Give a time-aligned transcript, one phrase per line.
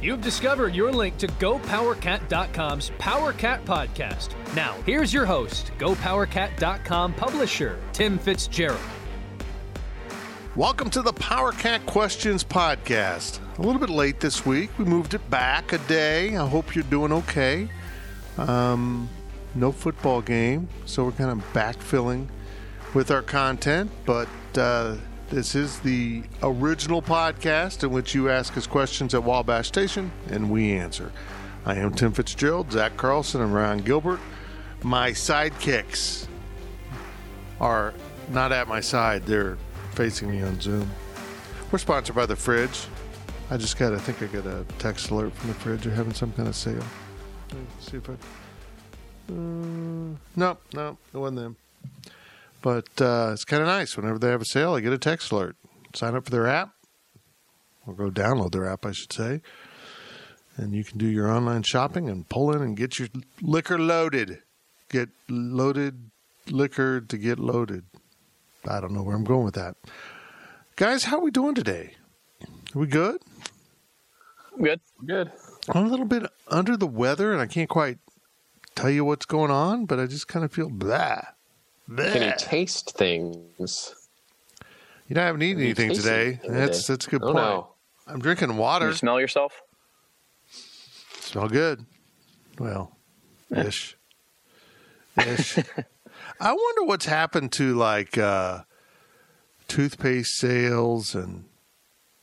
[0.00, 4.34] You've discovered your link to GoPowerCat.com's PowerCat podcast.
[4.54, 8.78] Now, here's your host, GoPowerCat.com publisher, Tim Fitzgerald.
[10.56, 13.40] Welcome to the PowerCat Questions Podcast.
[13.58, 14.70] A little bit late this week.
[14.78, 16.36] We moved it back a day.
[16.36, 17.68] I hope you're doing okay.
[18.38, 19.08] Um,
[19.54, 22.28] no football game, so we're kind of backfilling
[22.92, 24.96] with our content, but uh,
[25.30, 30.50] this is the original podcast in which you ask us questions at Wabash Station and
[30.50, 31.10] we answer.
[31.66, 34.20] I am Tim Fitzgerald, Zach Carlson, and Ryan Gilbert.
[34.82, 36.26] My sidekicks
[37.60, 37.94] are
[38.30, 39.56] not at my side, they're
[39.92, 40.90] facing me on Zoom.
[41.70, 42.86] We're sponsored by the fridge.
[43.50, 45.82] I just got, I think I got a text alert from the fridge.
[45.82, 46.84] They're having some kind of sale.
[47.80, 48.14] See if I.
[49.28, 51.56] Uh, no, no, it wasn't them.
[52.62, 53.96] But uh, it's kind of nice.
[53.96, 55.56] Whenever they have a sale, I get a text alert.
[55.94, 56.74] Sign up for their app,
[57.86, 59.42] or go download their app, I should say.
[60.56, 63.08] And you can do your online shopping and pull in and get your
[63.42, 64.40] liquor loaded.
[64.88, 66.10] Get loaded
[66.48, 67.84] liquor to get loaded.
[68.68, 69.76] I don't know where I'm going with that.
[70.76, 71.94] Guys, how are we doing today?
[72.74, 73.20] Are we good?
[74.60, 74.80] Good.
[75.04, 75.32] Good.
[75.68, 77.98] I'm a little bit under the weather, and I can't quite
[78.74, 81.20] tell you what's going on, but I just kind of feel blah.
[81.88, 82.12] blah.
[82.12, 83.94] Can you taste things?
[85.08, 86.26] You know, I haven't eaten anything today.
[86.26, 86.92] anything That's today?
[86.94, 87.36] that's a good Oh, point.
[87.36, 87.68] no.
[88.06, 88.88] I'm drinking Can water.
[88.88, 89.60] you smell yourself?
[91.20, 91.84] Smell good.
[92.58, 92.96] Well,
[93.54, 93.96] ish.
[95.16, 95.58] Ish.
[96.40, 98.62] I wonder what's happened to like uh,
[99.68, 101.44] toothpaste sales and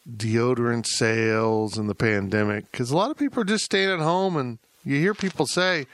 [0.09, 4.35] deodorant sales in the pandemic because a lot of people are just staying at home
[4.37, 5.85] and you hear people say,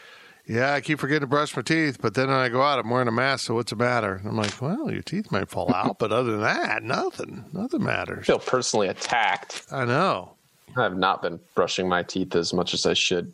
[0.48, 2.90] yeah, I keep forgetting to brush my teeth, but then when I go out, I'm
[2.90, 4.16] wearing a mask, so what's the matter?
[4.16, 7.46] And I'm like, well, your teeth might fall out, but other than that, nothing.
[7.52, 8.26] Nothing I matters.
[8.26, 9.66] feel personally attacked.
[9.72, 10.36] I know.
[10.76, 13.34] I have not been brushing my teeth as much as I should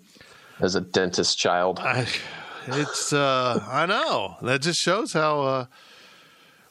[0.59, 1.79] as a dentist child.
[1.79, 2.07] I,
[2.67, 5.65] it's uh, I know that just shows how uh,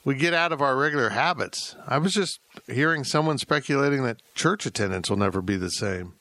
[0.04, 1.76] we get out of our regular habits.
[1.86, 6.14] I was just hearing someone speculating that church attendance will never be the same.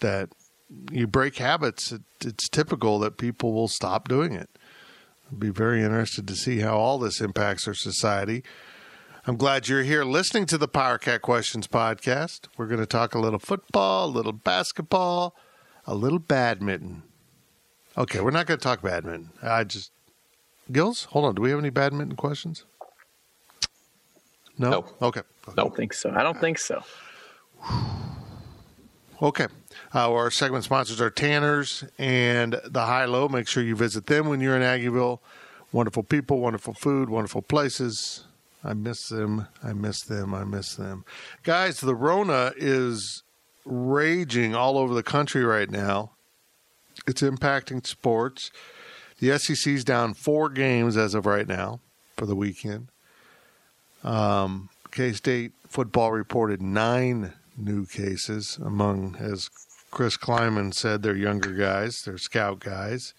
[0.00, 0.28] That
[0.90, 4.50] you break habits, it, it's typical that people will stop doing it.
[5.30, 8.42] I'd be very interested to see how all this impacts our society.
[9.26, 12.46] I'm glad you're here listening to the PowerCat Questions podcast.
[12.56, 15.34] We're going to talk a little football, a little basketball,
[15.86, 17.02] a little badminton.
[17.96, 19.30] Okay, we're not going to talk badminton.
[19.42, 19.90] I just
[20.70, 21.34] Gills, hold on.
[21.34, 22.64] Do we have any badminton questions?
[24.58, 24.70] No.
[24.70, 24.84] No.
[25.02, 25.22] Okay.
[25.48, 26.10] I don't think so.
[26.10, 26.82] I don't think so.
[29.20, 29.46] Okay.
[29.92, 33.28] Uh, our segment sponsors are Tanners and the High Low.
[33.28, 35.18] Make sure you visit them when you're in Aggieville.
[35.72, 38.24] Wonderful people, wonderful food, wonderful places.
[38.62, 39.48] I miss them.
[39.62, 40.34] I miss them.
[40.34, 41.04] I miss them.
[41.42, 43.24] Guys, the Rona is
[43.64, 46.12] raging all over the country right now.
[47.06, 48.50] It's impacting sports.
[49.18, 51.80] The SEC's down four games as of right now
[52.16, 52.88] for the weekend.
[54.04, 59.50] Um, K State football reported nine new cases among, as
[59.90, 63.14] Chris Klieman said, they're younger guys, they're scout guys.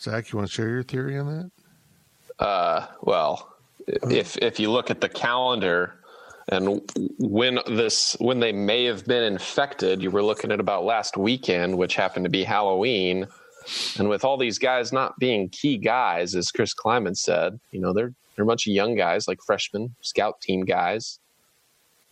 [0.00, 1.26] Zach, you want to share your theory on
[2.38, 2.44] that?
[2.44, 3.54] Uh, well,
[3.86, 5.94] if if you look at the calendar
[6.48, 6.80] and
[7.18, 11.78] when this when they may have been infected, you were looking at about last weekend,
[11.78, 13.26] which happened to be Halloween.
[13.98, 17.92] And with all these guys not being key guys, as Chris Klieman said, you know,
[17.94, 21.18] they're they're a bunch of young guys like freshmen, scout team guys.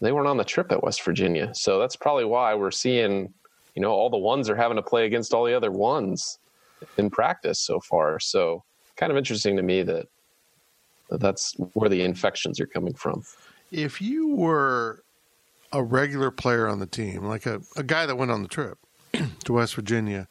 [0.03, 1.53] They weren't on the trip at West Virginia.
[1.55, 3.33] So that's probably why we're seeing,
[3.75, 6.39] you know, all the ones are having to play against all the other ones
[6.99, 8.19] in practice so far.
[8.19, 8.65] So
[8.97, 10.09] kind of interesting to me that
[11.09, 13.23] that that's where the infections are coming from.
[13.71, 15.05] If you were
[15.71, 18.79] a regular player on the team, like a, a guy that went on the trip
[19.45, 20.27] to West Virginia,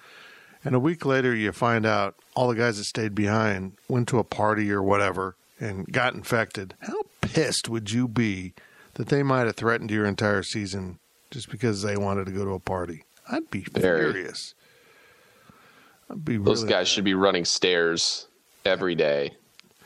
[0.66, 4.20] and a week later you find out all the guys that stayed behind went to
[4.20, 8.54] a party or whatever and got infected, how pissed would you be
[9.02, 11.00] that they might have threatened your entire season
[11.32, 13.04] just because they wanted to go to a party?
[13.28, 14.12] I'd be Very.
[14.12, 14.54] furious.
[16.08, 18.28] I'd be Those really guys should be running stairs
[18.64, 19.32] every day.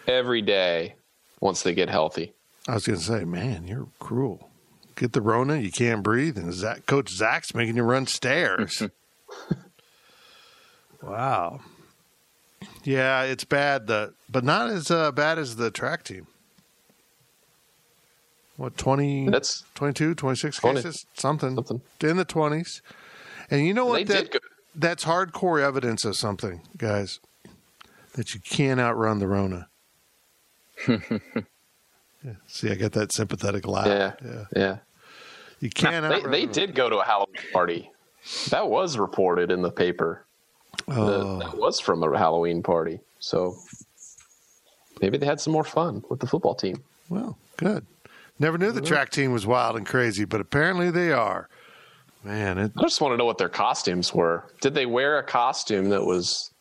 [0.06, 0.96] every day
[1.40, 2.34] once they get healthy.
[2.68, 4.50] I was going to say, man, you're cruel.
[4.98, 8.84] Get the Rona, you can't breathe, and Zach, Coach Zach's making you run stairs.
[11.02, 11.62] wow.
[12.84, 16.28] Yeah, it's bad, the, but not as uh, bad as the track team.
[18.58, 20.76] What, 20, That's 22, 26 20.
[20.78, 21.06] cases?
[21.14, 21.56] Something.
[21.56, 21.82] Something.
[22.02, 22.82] In the 20s.
[23.52, 24.08] And you know what?
[24.08, 24.40] They that,
[24.74, 27.20] That's hardcore evidence of something, guys,
[28.14, 29.68] that you can't outrun the Rona.
[32.24, 33.86] Yeah, See, I got that sympathetic laugh.
[33.86, 34.46] yeah, yeah.
[34.56, 34.78] yeah.
[35.60, 37.92] You can't They, outrun they the did go to a Halloween party.
[38.50, 40.26] That was reported in the paper.
[40.88, 41.38] Oh.
[41.38, 43.00] That, that was from a Halloween party.
[43.20, 43.56] So
[45.02, 46.84] maybe they had some more fun with the football team.
[47.10, 47.86] Well, good.
[48.38, 51.48] Never knew the track team was wild and crazy, but apparently they are.
[52.24, 54.44] Man, it, I just want to know what their costumes were.
[54.60, 56.52] Did they wear a costume that was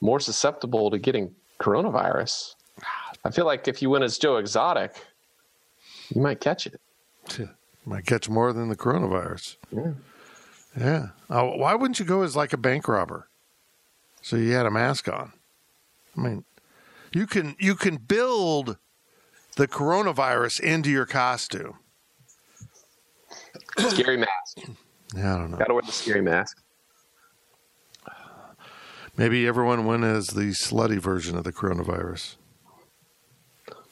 [0.00, 2.54] more susceptible to getting coronavirus?
[3.24, 4.94] I feel like if you went as Joe Exotic,
[6.14, 6.80] you might catch it.
[7.86, 9.56] might catch more than the coronavirus.
[9.70, 9.92] Yeah.
[10.78, 11.06] Yeah.
[11.30, 13.28] Oh, why wouldn't you go as like a bank robber?
[14.22, 15.32] So you had a mask on.
[16.16, 16.44] I mean,
[17.12, 18.76] you can you can build
[19.56, 21.78] the coronavirus into your costume.
[23.78, 24.68] Scary mask.
[25.16, 25.56] Yeah, I don't know.
[25.58, 26.60] Got to wear the scary mask.
[29.16, 32.34] Maybe everyone went as the slutty version of the coronavirus.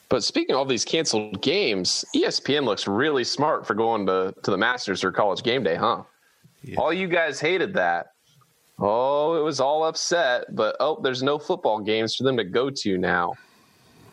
[0.09, 4.51] But speaking of all these canceled games, ESPN looks really smart for going to, to
[4.51, 6.03] the Masters or College Game Day, huh?
[6.61, 6.79] Yeah.
[6.79, 8.07] All you guys hated that.
[8.79, 12.69] Oh, it was all upset, but oh, there's no football games for them to go
[12.69, 13.33] to now.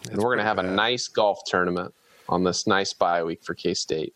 [0.08, 1.94] And we're going to have a nice golf tournament
[2.28, 4.14] on this nice bye week for K State.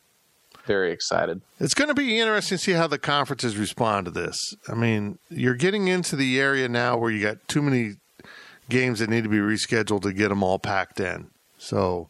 [0.67, 1.43] Very excited.
[1.61, 4.55] It's going to be interesting to see how the conferences respond to this.
[4.67, 7.97] I mean, you're getting into the area now where you got too many
[8.71, 11.27] games that need to be rescheduled to get them all packed in.
[11.59, 12.09] So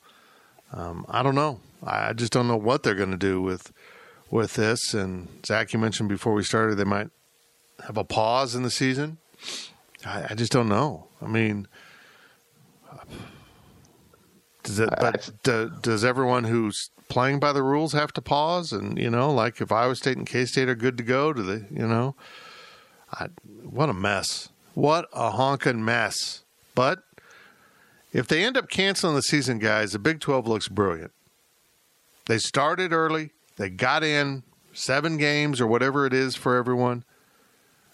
[0.73, 1.61] um, I don't know.
[1.83, 3.73] I just don't know what they're going to do with
[4.31, 4.95] with this.
[4.95, 7.11] And Zach, you mentioned before we started they might
[7.87, 9.19] have a pause in the season.
[10.07, 11.09] I, I just don't know.
[11.21, 11.67] I mean,
[14.65, 14.91] does it?
[15.01, 18.73] But do, does everyone who's playing by the rules have to pause?
[18.73, 21.43] And you know, like if Iowa State and K State are good to go, do
[21.43, 21.67] they?
[21.71, 22.17] You know,
[23.13, 23.29] I,
[23.63, 24.49] what a mess!
[24.75, 26.43] What a honking mess!
[26.75, 27.05] But
[28.13, 31.13] if they end up canceling the season, guys, the Big Twelve looks brilliant.
[32.27, 33.31] They started early.
[33.57, 37.05] They got in seven games or whatever it is for everyone,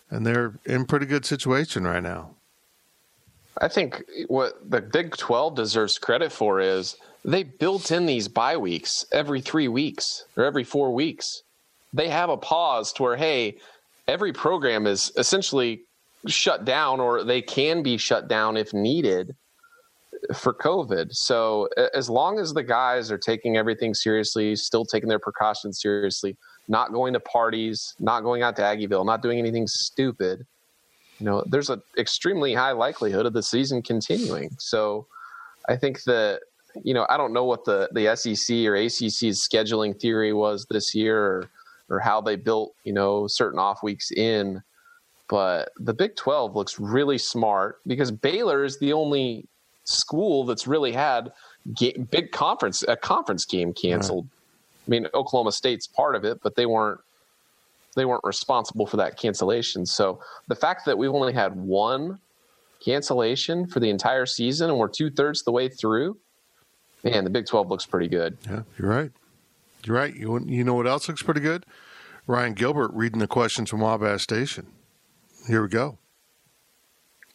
[0.09, 2.37] and they're in pretty good situation right now.
[3.59, 8.57] I think what the Big 12 deserves credit for is they built in these bye
[8.57, 11.43] weeks every three weeks or every four weeks.
[11.93, 13.59] They have a pause to where, hey,
[14.07, 15.83] every program is essentially
[16.27, 19.35] shut down or they can be shut down if needed
[20.35, 21.13] for COVID.
[21.13, 26.37] So as long as the guys are taking everything seriously, still taking their precautions seriously,
[26.69, 30.47] not going to parties, not going out to Aggieville, not doing anything stupid,
[31.21, 34.51] you know, there's an extremely high likelihood of the season continuing.
[34.59, 35.07] So
[35.69, 36.41] I think that,
[36.83, 40.95] you know, I don't know what the, the SEC or ACC's scheduling theory was this
[40.95, 41.51] year or,
[41.91, 44.63] or how they built, you know, certain off weeks in.
[45.29, 49.47] But the Big 12 looks really smart because Baylor is the only
[49.85, 51.33] school that's really had
[52.11, 54.27] big conference a conference game canceled.
[54.87, 57.01] I mean, Oklahoma State's part of it, but they weren't
[57.97, 59.87] they weren't responsible for that cancellation.
[59.87, 62.19] So the fact that we've only had one
[62.85, 66.17] cancellation for the entire season and we're two thirds the way through,
[67.03, 68.39] man, the Big Twelve looks pretty good.
[68.47, 69.11] Yeah, you're right.
[69.85, 70.15] You're right.
[70.15, 71.67] You you know what else looks pretty good?
[72.27, 74.67] Ryan Gilbert reading the questions from Wabash Station.
[75.47, 75.99] Here we go.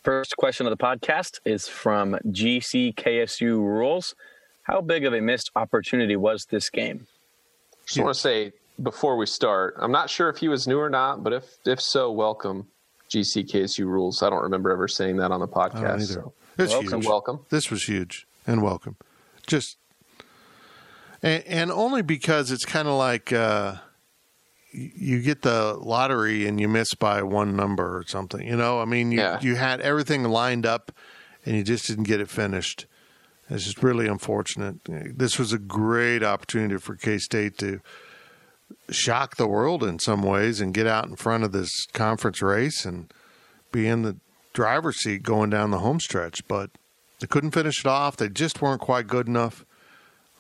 [0.04, 4.14] First question of the podcast is from GCKSU Rules.
[4.62, 7.08] How big of a missed opportunity was this game?
[7.74, 10.79] I just want to say before we start, I'm not sure if he was new
[10.79, 12.67] or not, but if if so, welcome.
[13.10, 14.24] GCKSU rules.
[14.24, 15.96] I don't remember ever saying that on the podcast.
[16.01, 16.05] either.
[16.05, 17.05] So It's Welcome, huge.
[17.08, 17.39] welcome.
[17.50, 18.96] This was huge and welcome.
[19.46, 19.77] Just
[21.22, 23.75] and, and only because it's kind of like uh,
[24.72, 28.46] you get the lottery and you miss by one number or something.
[28.46, 29.39] You know, I mean, you Yeah.
[29.39, 30.91] you had everything lined up
[31.46, 32.88] and you just didn't get it finished.
[33.50, 34.77] It's just really unfortunate.
[34.86, 37.79] This was a great opportunity for K State to
[38.90, 42.86] shock the world in some ways and get out in front of this conference race
[42.86, 43.12] and
[43.72, 44.18] be in the
[44.54, 46.48] driver's seat going down the home stretch.
[46.48, 46.72] But
[47.20, 48.18] they couldn't finish it off.
[48.18, 49.66] They just weren't quite good enough.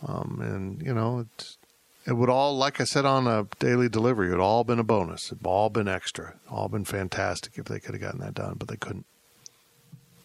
[0.05, 1.25] Um, and you know,
[2.05, 4.83] it would all, like I said on a daily delivery, it would all been a
[4.83, 5.31] bonus.
[5.31, 6.35] It would all been extra.
[6.49, 9.05] All been fantastic if they could have gotten that done, but they couldn't.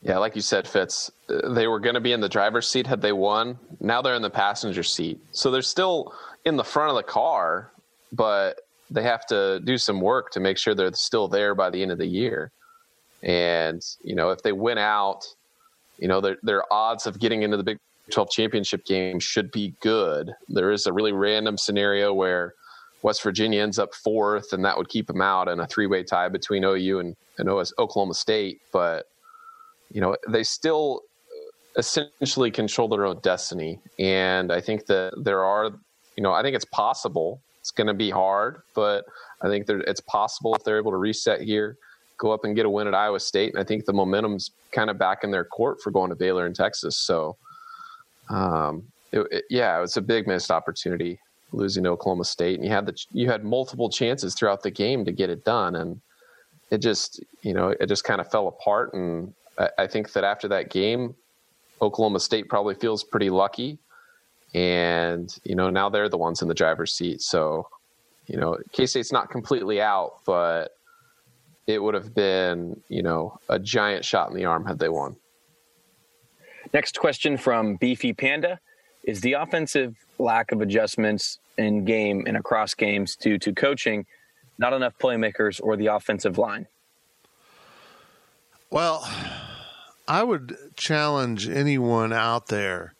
[0.03, 3.03] Yeah, like you said, Fitz, they were going to be in the driver's seat had
[3.03, 3.59] they won.
[3.81, 5.21] Now they're in the passenger seat.
[5.33, 6.15] So they're still
[6.45, 7.71] in the front of the car,
[8.13, 11.83] but they have to do some work to make sure they're still there by the
[11.83, 12.51] end of the year.
[13.23, 15.27] And, you know, if they win out,
[15.99, 17.79] you know, their, their odds of getting into the Big
[18.11, 20.33] 12 championship game should be good.
[20.49, 22.55] There is a really random scenario where
[23.03, 26.03] West Virginia ends up fourth, and that would keep them out in a three way
[26.03, 28.61] tie between OU and, and Oklahoma State.
[28.73, 29.07] But,
[29.93, 31.03] you know, they still
[31.77, 33.79] essentially control their own destiny.
[33.99, 35.71] And I think that there are,
[36.17, 37.41] you know, I think it's possible.
[37.61, 39.05] It's going to be hard, but
[39.43, 41.77] I think it's possible if they're able to reset here,
[42.17, 43.53] go up and get a win at Iowa State.
[43.53, 46.47] And I think the momentum's kind of back in their court for going to Baylor
[46.47, 46.97] in Texas.
[46.97, 47.37] So,
[48.29, 51.19] um, it, it, yeah, it was a big missed opportunity
[51.53, 55.05] losing to Oklahoma State, and you had the you had multiple chances throughout the game
[55.05, 56.01] to get it done, and
[56.71, 58.95] it just you know it just kind of fell apart.
[58.95, 61.15] And I, I think that after that game,
[61.83, 63.79] Oklahoma State probably feels pretty lucky,
[64.55, 67.23] and you know now they're the ones in the driver's seat.
[67.23, 67.69] So
[68.27, 70.77] you know K State's not completely out, but
[71.67, 75.17] it would have been you know a giant shot in the arm had they won.
[76.73, 78.61] Next question from Beefy Panda.
[79.03, 84.07] Is the offensive lack of adjustments in game and across games due to coaching,
[84.59, 86.67] not enough playmakers, or the offensive line?
[88.71, 89.09] Well,
[90.07, 92.95] I would challenge anyone out there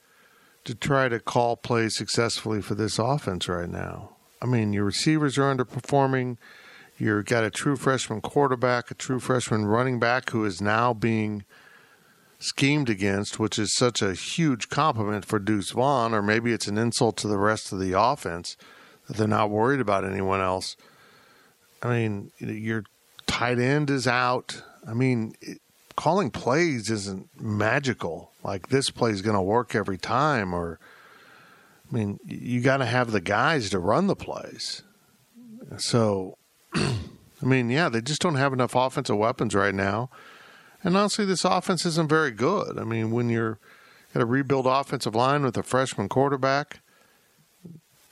[0.65, 4.15] to try to call plays successfully for this offense right now.
[4.41, 6.37] I mean, your receivers are underperforming.
[6.97, 11.45] You've got a true freshman quarterback, a true freshman running back who is now being–
[12.41, 16.77] schemed against, which is such a huge compliment for Deuce Vaughn, or maybe it's an
[16.77, 18.57] insult to the rest of the offense
[19.07, 20.75] that they're not worried about anyone else.
[21.83, 22.83] I mean, your
[23.27, 24.61] tight end is out.
[24.87, 25.33] I mean,
[25.95, 28.31] calling plays isn't magical.
[28.43, 30.79] Like this play is going to work every time, or
[31.89, 34.83] I mean, you got to have the guys to run the plays.
[35.77, 36.37] So,
[36.73, 40.09] I mean, yeah, they just don't have enough offensive weapons right now.
[40.83, 42.79] And honestly, this offense isn't very good.
[42.79, 43.59] I mean, when you're
[44.15, 46.81] at a rebuild offensive line with a freshman quarterback,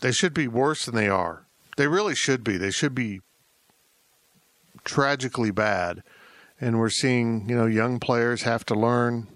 [0.01, 1.45] they should be worse than they are.
[1.77, 2.57] They really should be.
[2.57, 3.21] They should be
[4.83, 6.03] tragically bad.
[6.61, 9.27] And we're seeing, you know, young players have to learn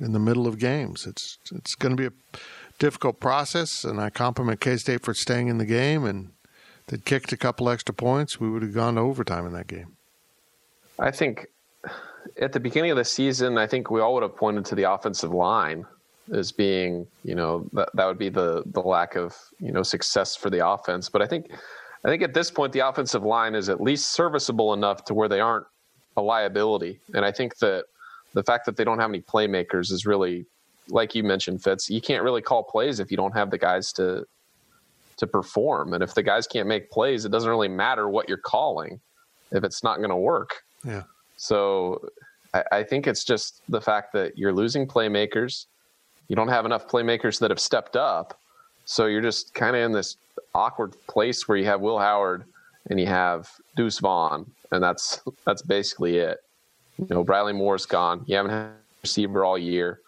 [0.00, 1.06] in the middle of games.
[1.06, 2.38] It's it's going to be a
[2.78, 6.04] difficult process, and I compliment K State for staying in the game.
[6.04, 6.30] And
[6.88, 9.96] they'd kicked a couple extra points, we would have gone to overtime in that game.
[10.98, 11.46] I think
[12.40, 14.90] at the beginning of the season, I think we all would have pointed to the
[14.90, 15.86] offensive line
[16.32, 20.36] as being, you know, that that would be the the lack of you know success
[20.36, 21.08] for the offense.
[21.08, 21.50] But I think
[22.04, 25.28] I think at this point the offensive line is at least serviceable enough to where
[25.28, 25.66] they aren't
[26.16, 27.00] a liability.
[27.14, 27.84] And I think that
[28.34, 30.46] the fact that they don't have any playmakers is really,
[30.88, 31.90] like you mentioned, Fitz.
[31.90, 34.26] You can't really call plays if you don't have the guys to
[35.16, 35.92] to perform.
[35.92, 39.00] And if the guys can't make plays, it doesn't really matter what you're calling
[39.52, 40.62] if it's not going to work.
[40.82, 41.02] Yeah.
[41.36, 42.08] So
[42.54, 45.66] I, I think it's just the fact that you're losing playmakers.
[46.28, 48.40] You don't have enough playmakers that have stepped up.
[48.86, 50.16] So you're just kind of in this
[50.54, 52.44] awkward place where you have Will Howard
[52.88, 56.38] and you have Deuce Vaughn, and that's that's basically it.
[56.98, 58.24] You know, Briley Moore's gone.
[58.26, 60.00] You haven't had a receiver all year.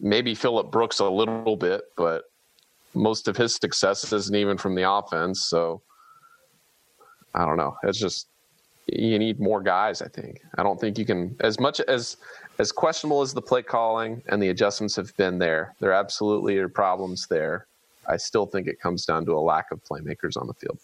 [0.00, 2.24] Maybe Phillip Brooks a little bit, but
[2.94, 5.44] most of his success isn't even from the offense.
[5.44, 5.82] So
[7.34, 7.76] I don't know.
[7.82, 8.28] It's just
[8.86, 10.02] you need more guys.
[10.02, 10.40] I think.
[10.56, 12.16] I don't think you can as much as
[12.58, 15.74] as questionable as the play calling and the adjustments have been there.
[15.80, 17.66] There absolutely are problems there.
[18.08, 20.78] I still think it comes down to a lack of playmakers on the field.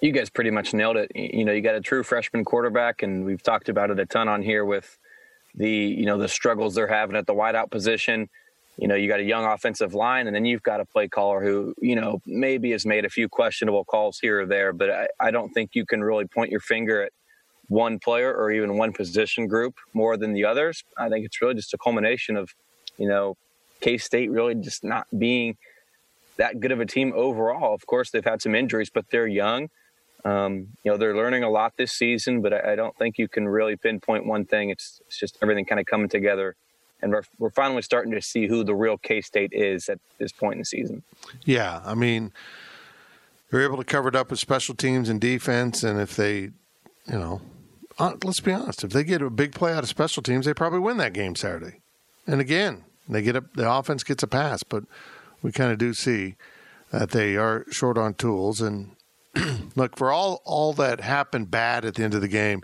[0.00, 1.10] You guys pretty much nailed it.
[1.14, 4.28] You know, you got a true freshman quarterback, and we've talked about it a ton
[4.28, 4.98] on here with
[5.54, 8.28] the you know the struggles they're having at the wideout position
[8.78, 11.42] you know, you got a young offensive line, and then you've got a play caller
[11.42, 15.08] who, you know, maybe has made a few questionable calls here or there, but I,
[15.18, 17.12] I don't think you can really point your finger at
[17.68, 20.84] one player or even one position group more than the others.
[20.98, 22.50] I think it's really just a culmination of,
[22.98, 23.36] you know,
[23.80, 25.56] K State really just not being
[26.36, 27.74] that good of a team overall.
[27.74, 29.70] Of course, they've had some injuries, but they're young.
[30.24, 33.28] Um, you know, they're learning a lot this season, but I, I, don't think you
[33.28, 34.70] can really pinpoint one thing.
[34.70, 36.56] It's, it's just everything kind of coming together
[37.02, 40.32] and we're, we're finally starting to see who the real K State is at this
[40.32, 41.02] point in the season.
[41.44, 42.32] Yeah, I mean,
[43.50, 46.52] they're able to cover it up with special teams and defense, and if they, you
[47.06, 47.40] know,
[47.98, 50.54] uh, let's be honest, if they get a big play out of special teams, they
[50.54, 51.80] probably win that game Saturday.
[52.26, 54.84] And again, they get a, the offense gets a pass, but
[55.42, 56.34] we kind of do see
[56.90, 58.60] that they are short on tools.
[58.60, 58.95] And
[59.76, 62.62] look, for all all that happened bad at the end of the game,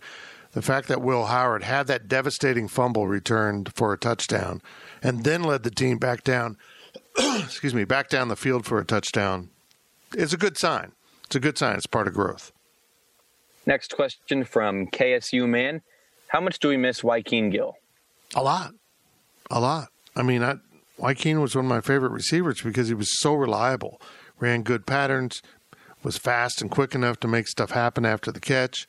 [0.53, 4.61] the fact that Will Howard had that devastating fumble returned for a touchdown
[5.03, 6.57] and then led the team back down,
[7.19, 9.51] excuse me, back down the field for a touchdown
[10.15, 10.93] is a good sign.
[11.25, 11.77] It's a good sign.
[11.77, 12.53] It's part of growth.
[13.67, 15.83] Next question from KSU Man.
[16.29, 17.77] How much do we miss Wykeen Gill?
[18.35, 18.73] A lot.
[19.51, 19.89] A lot.
[20.17, 20.57] I mean, I,
[20.99, 24.01] Wykeen was one of my favorite receivers because he was so reliable,
[24.39, 25.43] ran good patterns,
[26.03, 28.87] was fast and quick enough to make stuff happen after the catch.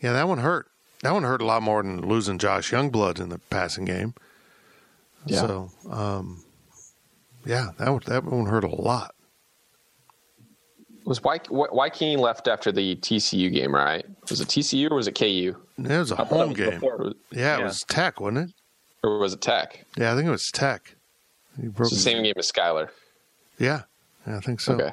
[0.00, 0.66] Yeah, that one hurt.
[1.02, 4.14] That one hurt a lot more than losing Josh Youngblood in the passing game.
[5.26, 5.40] Yeah.
[5.40, 6.44] So, um,
[7.44, 9.14] yeah, that one, that one hurt a lot.
[11.04, 14.04] Was Wykeen left after the TCU game, right?
[14.28, 15.56] Was it TCU or was it KU?
[15.78, 16.80] It was a home was game.
[16.82, 17.64] Yeah, it yeah.
[17.64, 18.54] was Tech, wasn't it?
[19.02, 19.86] Or was it Tech?
[19.96, 20.96] Yeah, I think it was Tech.
[21.56, 22.90] It's the same game as Skylar.
[23.58, 23.82] Yeah,
[24.26, 24.74] yeah, I think so.
[24.74, 24.92] Okay.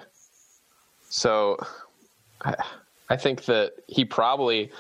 [1.16, 1.58] So,
[2.42, 2.56] I,
[3.10, 4.72] I think that he probably,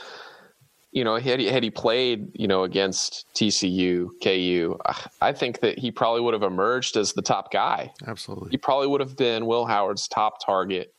[0.92, 5.62] you know, had he, had he played, you know, against TCU, KU, uh, I think
[5.62, 7.94] that he probably would have emerged as the top guy.
[8.06, 8.50] Absolutely.
[8.52, 10.94] He probably would have been Will Howard's top target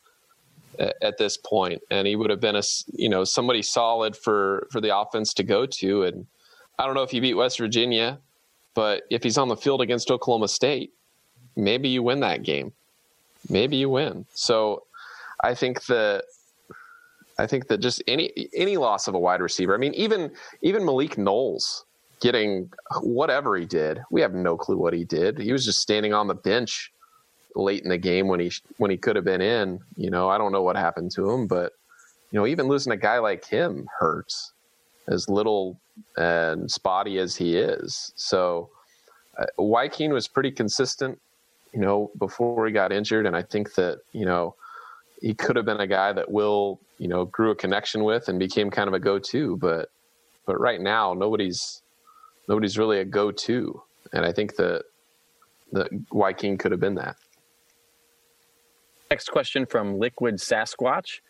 [0.79, 2.63] at, this point, and he would have been a
[2.93, 6.03] you know somebody solid for for the offense to go to.
[6.03, 6.27] And
[6.79, 8.19] I don't know if he beat West Virginia,
[8.73, 10.93] but if he's on the field against Oklahoma State,
[11.55, 12.73] maybe you win that game.
[13.49, 14.25] Maybe you win.
[14.33, 14.83] So
[15.43, 16.23] I think that
[17.39, 19.73] I think that just any any loss of a wide receiver.
[19.73, 21.85] I mean, even even Malik Knowles
[22.19, 25.37] getting whatever he did, we have no clue what he did.
[25.37, 26.91] He was just standing on the bench
[27.55, 29.79] late in the game when he when he could have been in.
[29.95, 31.73] You know, I don't know what happened to him, but
[32.31, 34.53] you know, even losing a guy like him hurts,
[35.07, 35.79] as little
[36.15, 38.11] and spotty as he is.
[38.15, 38.69] So,
[39.37, 41.19] uh, was pretty consistent,
[41.73, 44.55] you know, before he got injured, and I think that you know
[45.21, 48.39] he could have been a guy that Will, you know, grew a connection with and
[48.39, 49.57] became kind of a go-to.
[49.57, 49.89] But
[50.45, 51.81] but right now, nobody's
[52.47, 53.81] nobody's really a go-to,
[54.13, 54.83] and I think that
[55.73, 57.17] that Wykeen could have been that.
[59.09, 61.21] Next question from Liquid Sasquatch.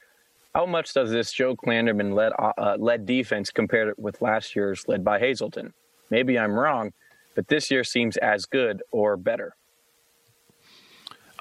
[0.56, 5.04] How much does this Joe Klanderman led, uh, led defense compare with last year's led
[5.04, 5.74] by Hazelton?
[6.10, 6.94] Maybe I'm wrong,
[7.36, 9.56] but this year seems as good or better.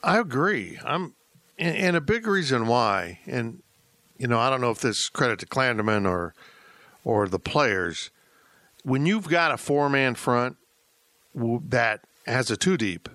[0.03, 0.79] I agree.
[0.85, 1.15] I'm,
[1.59, 3.63] and, and a big reason why, and
[4.19, 6.35] you know, I don't know if this credit to Klanderman or
[7.05, 8.11] or the players.
[8.83, 10.57] When you've got a four man front
[11.35, 13.09] that has a two deep,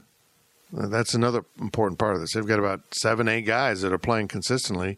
[0.77, 2.34] uh, that's another important part of this.
[2.34, 4.97] They've got about seven, eight guys that are playing consistently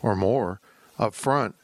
[0.00, 0.60] or more
[0.98, 1.54] up front,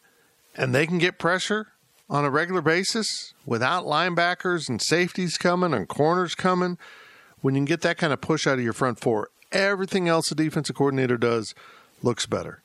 [0.57, 1.69] and they can get pressure
[2.11, 6.79] on a regular basis without linebackers and safeties coming and corners coming.
[7.41, 10.29] When you can get that kind of push out of your front four, everything else
[10.29, 11.55] the defensive coordinator does
[12.03, 12.63] looks better.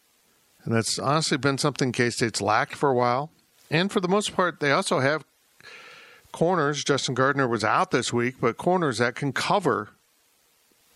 [0.63, 3.31] And that's honestly been something K State's lacked for a while.
[3.69, 5.25] And for the most part, they also have
[6.31, 6.83] corners.
[6.83, 9.89] Justin Gardner was out this week, but corners that can cover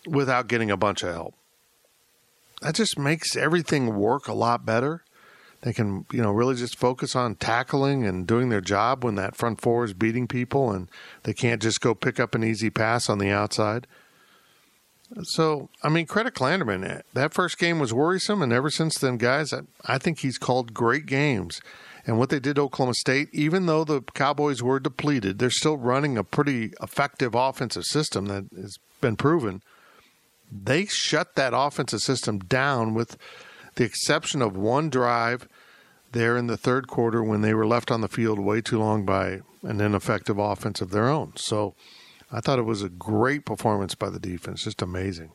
[0.06, 1.34] without getting a bunch of help.
[2.62, 5.04] That just makes everything work a lot better.
[5.62, 9.36] They can, you know, really just focus on tackling and doing their job when that
[9.36, 10.88] front four is beating people and
[11.24, 13.86] they can't just go pick up an easy pass on the outside.
[15.22, 17.02] So, I mean, credit Klanderman.
[17.14, 20.74] That first game was worrisome, and ever since then, guys, I, I think he's called
[20.74, 21.60] great games.
[22.06, 25.76] And what they did to Oklahoma State, even though the Cowboys were depleted, they're still
[25.76, 29.62] running a pretty effective offensive system that has been proven
[30.50, 33.16] they shut that offensive system down with
[33.76, 35.48] the exception of one drive
[36.12, 39.04] there in the third quarter when they were left on the field way too long
[39.04, 41.32] by an ineffective offense of their own.
[41.36, 41.74] So
[42.30, 45.32] I thought it was a great performance by the defense, just amazing.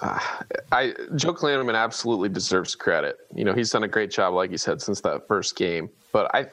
[0.00, 3.18] I Joe Klanderman absolutely deserves credit.
[3.34, 5.90] You know, he's done a great job, like you said, since that first game.
[6.12, 6.46] But I,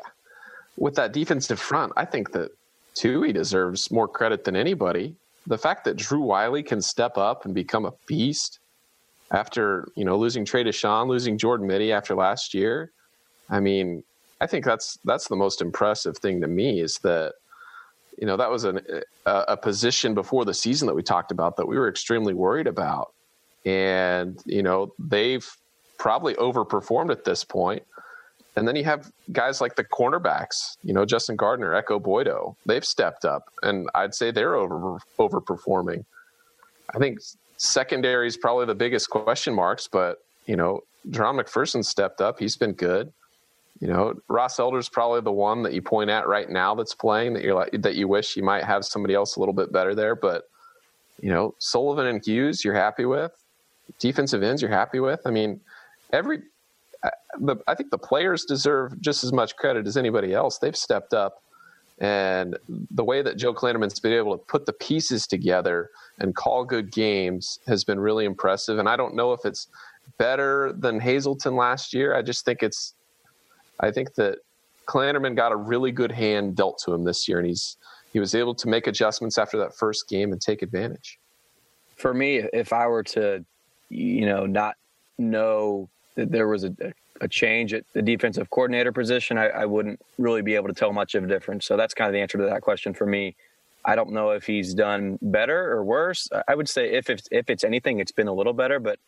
[0.78, 2.52] with that defensive front, I think that
[2.96, 5.16] Tui deserves more credit than anybody
[5.50, 8.60] the fact that Drew Wiley can step up and become a beast
[9.32, 12.92] after you know losing Trey Dishon, losing Jordan Mittie after last year.
[13.50, 14.04] I mean,
[14.40, 17.34] I think that's that's the most impressive thing to me is that
[18.20, 18.82] you know that was an,
[19.26, 22.68] a, a position before the season that we talked about that we were extremely worried
[22.68, 23.14] about,
[23.66, 25.50] and you know they've
[25.98, 27.84] probably overperformed at this point.
[28.56, 32.58] And then you have guys like the cornerbacks, you know, Justin Gardner, Ekow Boye-Doe.
[32.66, 36.04] They've stepped up, and I'd say they're over overperforming.
[36.94, 37.20] I think
[37.58, 42.40] secondary is probably the biggest question marks, but you know, Jahron McPherson stepped up.
[42.40, 43.14] He's been good.
[43.80, 47.34] You know, Ross Elder's probably the one that you point at right now that's playing
[47.34, 49.96] that you're like that you wish you might have somebody else a little bit better
[49.96, 50.16] there.
[50.16, 50.50] But
[51.22, 53.32] you know, Sullivan and Hughes, you're happy with.
[54.00, 55.22] Defensive ends, you're happy with.
[55.26, 55.62] I mean,
[56.12, 56.42] every
[57.68, 60.58] I, think the players deserve just as much credit as anybody else.
[60.58, 61.42] They've stepped up,
[62.00, 62.58] and
[62.92, 66.92] the way that Joe Klanderman's been able to put the pieces together and call good
[66.92, 68.80] games has been really impressive.
[68.80, 69.68] And I don't know if it's
[70.18, 72.16] better than Hazelton last year.
[72.16, 72.94] I just think it's.
[73.80, 74.40] I think that
[74.88, 77.78] Klanderman got a really good hand dealt to him this year, and he's
[78.12, 81.20] he was able to make adjustments after that first game and take advantage.
[81.96, 83.46] For me, if I were to,
[83.90, 84.76] you know, not
[85.20, 86.74] know that there was a,
[87.22, 90.92] a change at the defensive coordinator position, I, I, wouldn't really be able to tell
[90.92, 91.66] much of a difference.
[91.66, 93.36] So that's kind of the answer to that question for me.
[93.86, 96.28] I don't know if he's done better or worse.
[96.48, 99.00] I would say if it's, if it's anything, it's been a little better, but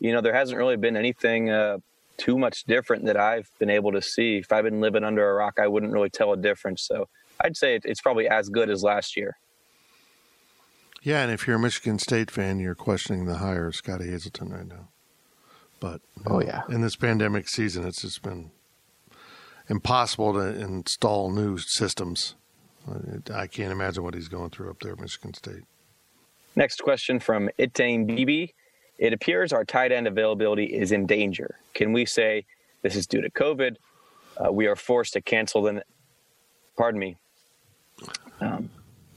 [0.00, 1.78] you know, there hasn't really been anything uh,
[2.18, 4.36] too much different that I've been able to see.
[4.36, 6.82] If I've been living under a rock, I wouldn't really tell a difference.
[6.82, 7.08] So
[7.40, 9.38] I'd say it's probably as good as last year.
[11.02, 14.50] Yeah, and if you're a Michigan State fan, you're questioning the hire of Scottie Hazelton
[14.50, 14.88] right now.
[15.80, 18.50] But oh yeah, in this pandemic season, it's just been
[19.68, 22.34] impossible to install new systems.
[23.32, 25.62] I can't imagine what he's going through up there at Michigan State.
[26.56, 28.54] Next question from Itane BB.
[28.98, 31.56] It appears our tight end availability is in danger.
[31.74, 32.44] Can we say
[32.82, 33.76] this is due to COVID?
[34.36, 35.82] Uh, we are forced to cancel the.
[36.76, 37.16] Pardon me.
[38.40, 38.70] Um,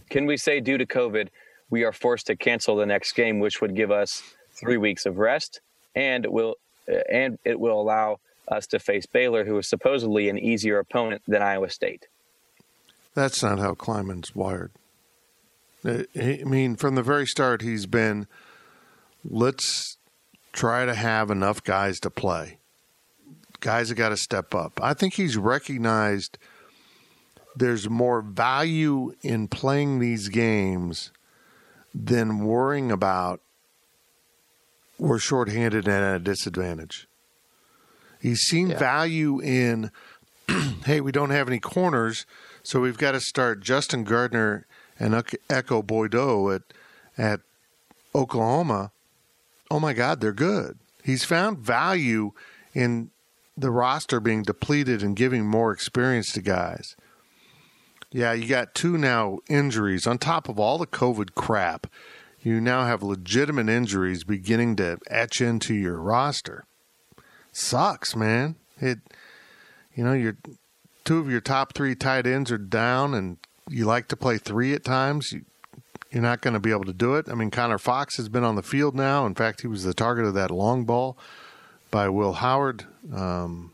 [0.10, 1.30] can we say due to COVID,
[1.70, 5.18] we are forced to cancel the next game, which would give us three weeks of
[5.18, 5.62] rest,
[5.96, 6.56] and will
[6.92, 11.22] uh, and it will allow us to face Baylor, who is supposedly an easier opponent
[11.28, 12.08] than Iowa State.
[13.14, 14.72] That's not how Klieman's wired.
[15.84, 18.28] Uh, I mean, from the very start, he's been
[19.24, 19.98] let's
[20.54, 22.58] try to have enough guys to play.
[23.60, 24.80] Guys have got to step up.
[24.82, 26.38] I think he's recognized
[27.56, 31.12] there's more value in playing these games
[31.94, 33.42] than worrying about
[34.98, 37.08] we're shorthanded and at a disadvantage.
[38.22, 38.78] He's seen yeah.
[38.78, 39.92] value in,
[40.86, 42.26] hey, we don't have any corners,
[42.64, 44.68] so we've got to start Justin Gardner
[45.00, 45.16] and
[45.50, 46.62] Ekow Boye-Doe at
[47.18, 47.42] at
[48.14, 48.92] Oklahoma.
[49.72, 50.80] Oh my God, they're good.
[51.02, 52.34] He's found value
[52.74, 53.10] in
[53.56, 56.98] the roster being depleted and giving more experience to guys.
[58.12, 61.88] Yeah, you got two now injuries on top of all the COVID crap.
[62.42, 66.66] You now have legitimate injuries beginning to etch into your roster.
[67.54, 68.58] Sucks, man.
[68.82, 69.00] It,
[69.96, 70.36] you know, your
[71.06, 73.38] two of your top three tight ends are down, and
[73.70, 75.32] you like to play three at times.
[75.32, 75.46] You,
[76.12, 77.30] you're not going to be able to do it.
[77.30, 79.26] I mean, Connor Fox has been on the field now.
[79.26, 81.18] In fact, he was the target of that long ball
[81.90, 82.86] by Will Howard.
[83.14, 83.72] Um,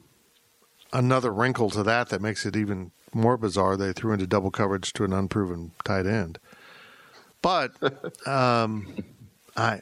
[0.93, 4.93] another wrinkle to that that makes it even more bizarre, they threw into double coverage
[4.93, 6.39] to an unproven tight end.
[7.41, 7.71] But,
[8.27, 9.03] um,
[9.55, 9.81] I,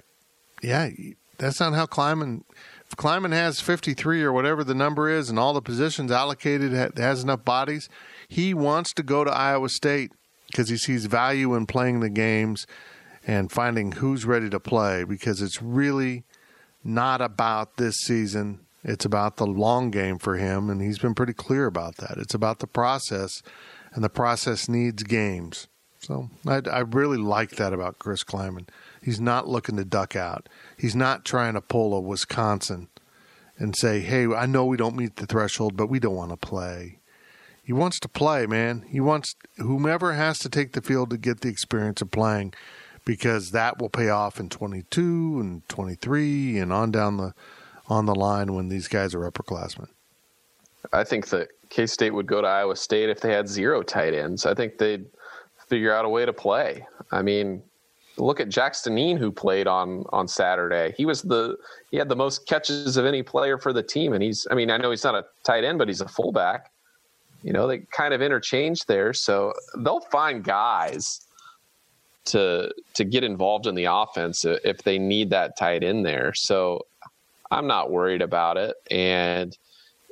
[0.62, 0.89] yeah,
[1.38, 2.44] that's not how Klieman.
[2.88, 7.24] If Klieman has 53 or whatever the number is, and all the positions allocated has
[7.24, 7.89] enough bodies,
[8.28, 10.12] he wants to go to Iowa State
[10.56, 12.65] because he sees value in playing the games
[13.28, 16.24] and finding who's ready to play because it's really
[16.82, 21.34] not about this season it's about the long game for him, and he's been pretty
[21.34, 22.18] clear about that.
[22.18, 23.41] It's about the process,
[23.94, 25.68] and the process needs games.
[26.00, 28.68] So I, I really like that about Chris Klieman.
[29.02, 30.48] He's not looking to duck out.
[30.78, 32.89] He's not trying to pull a Wisconsin
[33.58, 36.38] and say, "Hey, I know we don't meet the threshold, but we don't want to
[36.38, 37.00] play."
[37.65, 38.86] He wants to play, man.
[38.88, 42.54] He wants whomever has to take the field to get the experience of playing,
[43.06, 47.34] because that will pay off in 22 and 23 and on down the
[47.88, 49.88] on the line when these guys are upperclassmen?
[50.93, 54.13] I think that K State would go to Iowa State if they had zero tight
[54.13, 54.45] ends.
[54.45, 55.06] I think they'd
[55.67, 56.86] figure out a way to play.
[57.12, 57.63] I mean,
[58.17, 60.93] look at Jax Dineen who played on on Saturday.
[60.95, 61.58] He was the
[61.89, 64.69] he had the most catches of any player for the team, and he's I mean
[64.69, 66.71] I know he's not a tight end, but he's a fullback.
[67.45, 71.21] You know they kind of interchange there, so they'll find guys
[72.25, 76.34] to to get involved in the offense if they need that tight end there.
[76.34, 76.88] So
[77.51, 78.75] I'm not worried about it.
[78.89, 79.55] And,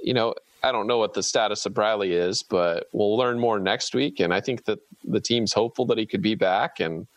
[0.02, 3.60] you know, I don't know what the status of Briley is, but we'll learn more
[3.60, 4.20] next week.
[4.20, 6.80] And I think that the team's hopeful that he could be back.
[6.80, 7.08] And,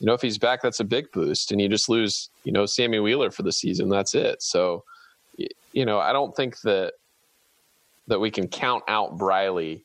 [0.00, 1.52] you know, if he's back, that's a big boost.
[1.52, 3.88] And you just lose, you know, Sammy Wheeler for the season.
[3.88, 4.42] That's it.
[4.42, 4.84] So,
[5.72, 6.94] you know, I don't think that
[8.08, 9.84] that we can count out Briley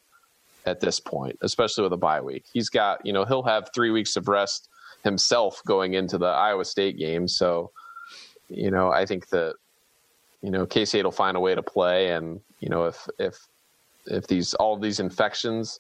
[0.66, 2.46] at this point, especially with a bye week.
[2.52, 4.70] He's got, you know, he'll have three weeks of rest
[5.04, 7.28] himself going into the Iowa State game.
[7.28, 7.72] So,
[8.50, 9.56] you know, I think that
[10.44, 13.40] you know, K State will find a way to play, and you know, if if
[14.06, 15.80] if these all these infections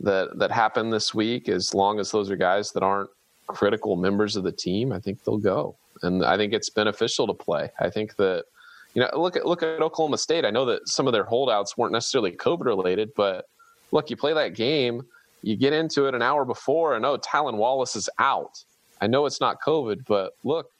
[0.00, 3.08] that that happen this week, as long as those are guys that aren't
[3.46, 7.34] critical members of the team, I think they'll go, and I think it's beneficial to
[7.34, 7.70] play.
[7.78, 8.46] I think that
[8.94, 10.44] You know, look at look at Oklahoma State.
[10.44, 13.46] I know that some of their holdouts weren't necessarily COVID related, but
[13.90, 15.02] look, you play that game,
[15.42, 18.64] you get into it an hour before, and oh, Tylan Wallace is out.
[19.00, 20.70] I know it's not COVID, but look,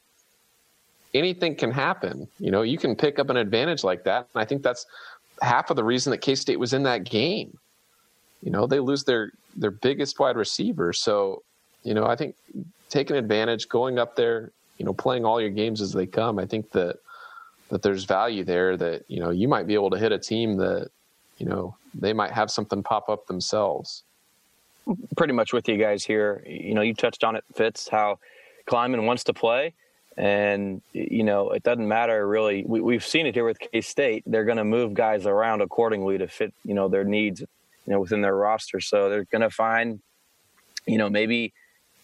[1.12, 2.28] anything can happen.
[2.38, 4.28] You know, you can pick up an advantage like that.
[4.34, 4.86] And I think that's
[5.42, 7.58] half of the reason that K State was in that game.
[8.42, 10.92] You know, they lose their their biggest wide receiver.
[10.92, 11.42] So,
[11.82, 12.36] you know, I think
[12.88, 16.46] taking advantage, going up there, you know, playing all your games as they come, I
[16.46, 16.98] think that
[17.70, 20.56] that there's value there that, you know, you might be able to hit a team
[20.58, 20.90] that,
[21.38, 24.04] you know, they might have something pop up themselves.
[25.16, 26.42] Pretty much with you guys here.
[26.46, 28.18] You know, you touched on it, Fitz, how
[28.66, 29.74] Klieman wants to play
[30.16, 32.64] and you know, it doesn't matter really.
[32.66, 34.22] We, have seen it here with K State.
[34.26, 38.00] They're going to move guys around accordingly to fit, you know, their needs, you know,
[38.00, 38.80] within their roster.
[38.80, 40.00] So they're going to find,
[40.86, 41.52] you know, maybe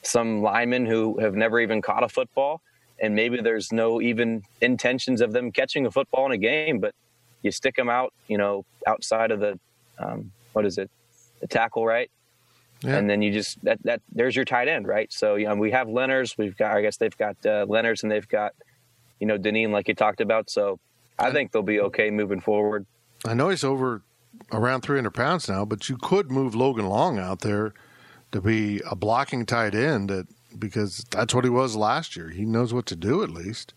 [0.03, 2.62] some linemen who have never even caught a football,
[3.00, 6.94] and maybe there's no even intentions of them catching a football in a game, but
[7.42, 9.58] you stick them out, you know, outside of the,
[9.98, 10.90] um, what is it,
[11.40, 12.10] the tackle, right?
[12.82, 12.96] Yeah.
[12.96, 15.12] And then you just that that there's your tight end, right?
[15.12, 18.10] So you know, we have Lenners, we've got I guess they've got uh, Lenners and
[18.10, 18.54] they've got
[19.18, 20.48] you know Dineen like you talked about.
[20.48, 20.78] So
[21.18, 22.86] I think they'll be okay moving forward.
[23.26, 24.02] I know he's over
[24.50, 27.74] around 300 pounds now, but you could move Logan Long out there
[28.32, 30.26] to be a blocking tight end that,
[30.58, 32.30] because that's what he was last year.
[32.30, 33.74] He knows what to do at least.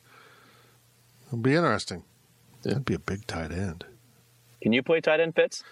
[1.27, 2.03] It'll be interesting.
[2.63, 2.73] Yeah.
[2.73, 3.85] That'd be a big tight end.
[4.61, 5.63] Can you play tight end, Fitz?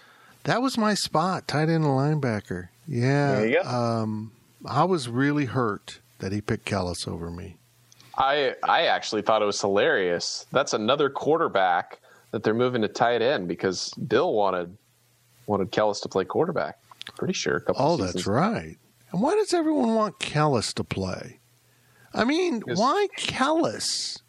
[0.44, 2.68] That was my spot, tight end and linebacker.
[2.86, 3.36] Yeah.
[3.36, 3.68] There you go.
[3.68, 4.32] Um,
[4.66, 7.56] I was really hurt that he picked Kellis over me.
[8.16, 10.46] I I actually thought it was hilarious.
[10.52, 11.98] That's another quarterback
[12.30, 14.76] that they're moving to tight end because Bill wanted
[15.46, 16.78] wanted Kellis to play quarterback.
[17.16, 17.64] Pretty sure.
[17.76, 18.76] oh, that's right.
[19.12, 21.38] And why does everyone want Kellis to play?
[22.14, 24.22] I mean, why Kellis?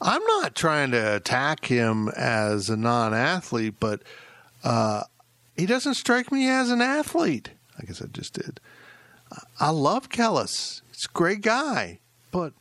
[0.00, 4.02] I'm not trying to attack him as a non-athlete, but
[4.64, 5.04] uh,
[5.56, 7.50] he doesn't strike me as an athlete.
[7.78, 8.60] I guess I just did.
[9.60, 10.82] I love Kellis.
[10.88, 12.52] He's a great guy, but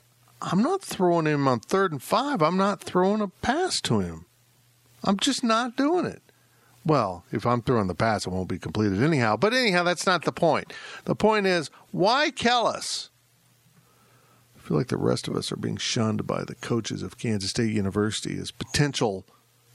[0.42, 2.42] I'm not throwing him on third and five.
[2.42, 4.26] I'm not throwing a pass to him.
[5.04, 6.22] I'm just not doing it.
[6.86, 9.38] Well, if I'm throwing the pass, it won't be completed anyhow.
[9.38, 10.74] But anyhow, that's not the point.
[11.06, 13.10] The point is, why Kellis?
[14.56, 17.52] I feel like the rest of us are being shunned by the coaches of Kansas
[17.52, 19.26] State University as potential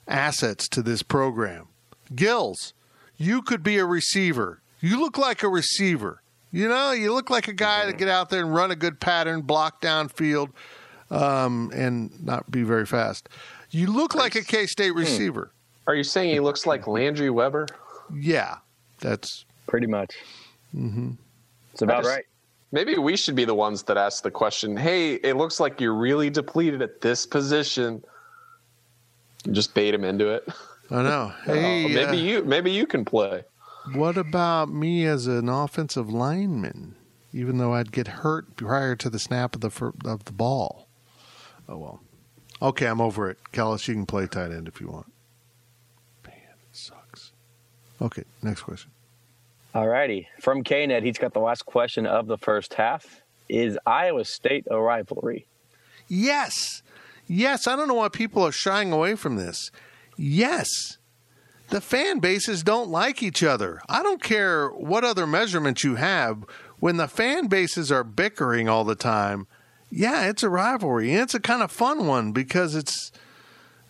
[0.09, 1.69] assets to this program.
[2.14, 2.73] Gills,
[3.16, 4.62] you could be a receiver.
[4.81, 6.23] You look like a receiver.
[6.53, 9.01] You know, you look like a guy to get out there and run a good
[9.01, 10.51] pattern, block downfield,
[11.11, 13.29] um, and not be very fast.
[13.71, 14.99] You look like a K State hmm.
[14.99, 15.53] receiver.
[15.87, 17.66] Are you saying he looks like Landry Weber?
[18.14, 18.57] Yeah,
[19.01, 20.14] that's pretty much.
[20.75, 21.12] Mm-hmm.
[21.72, 22.25] It's about just, right.
[22.72, 24.77] Maybe we should be the ones that ask the question.
[24.77, 28.03] Hey, it looks like you're really depleted at this position.
[29.53, 30.49] Just bait him into it.
[30.90, 31.33] I know.
[31.44, 33.44] Hey, uh, maybe uh, you maybe you can play.
[33.94, 36.96] What about me as an offensive lineman?
[37.33, 40.88] Even though I'd get hurt prior to the snap of the of the ball.
[41.68, 42.01] Oh well.
[42.61, 43.38] Okay, I'm over it.
[43.53, 45.12] Kellis, you can play tight end if you want.
[48.01, 48.19] Man, it sucks.
[48.19, 48.91] Okay, next question.
[49.75, 50.29] All righty.
[50.41, 53.23] From KNet, he's got the last question of the first half.
[53.49, 55.47] Is Iowa State a rivalry?
[56.09, 56.83] Yes.
[57.27, 57.67] Yes.
[57.67, 59.71] I don't know why people are shying away from this.
[60.17, 60.99] Yes
[61.69, 63.81] the fan bases don't like each other.
[63.89, 66.45] I don't care what other measurements you have.
[66.79, 69.47] When the fan bases are bickering all the time,
[69.91, 73.13] yeah, it's a rivalry, and it's a kind of fun one because it's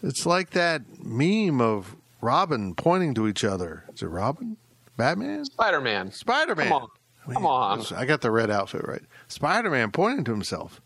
[0.02, 3.84] it's like that meme of Robin pointing to each other.
[3.92, 4.56] Is it Robin?
[4.96, 5.44] Batman?
[5.44, 6.10] Spider Man.
[6.10, 6.68] Spider Man.
[6.68, 6.88] Come on.
[7.32, 7.84] Come on.
[7.94, 9.02] I got the red outfit right.
[9.28, 10.80] Spider Man pointing to himself.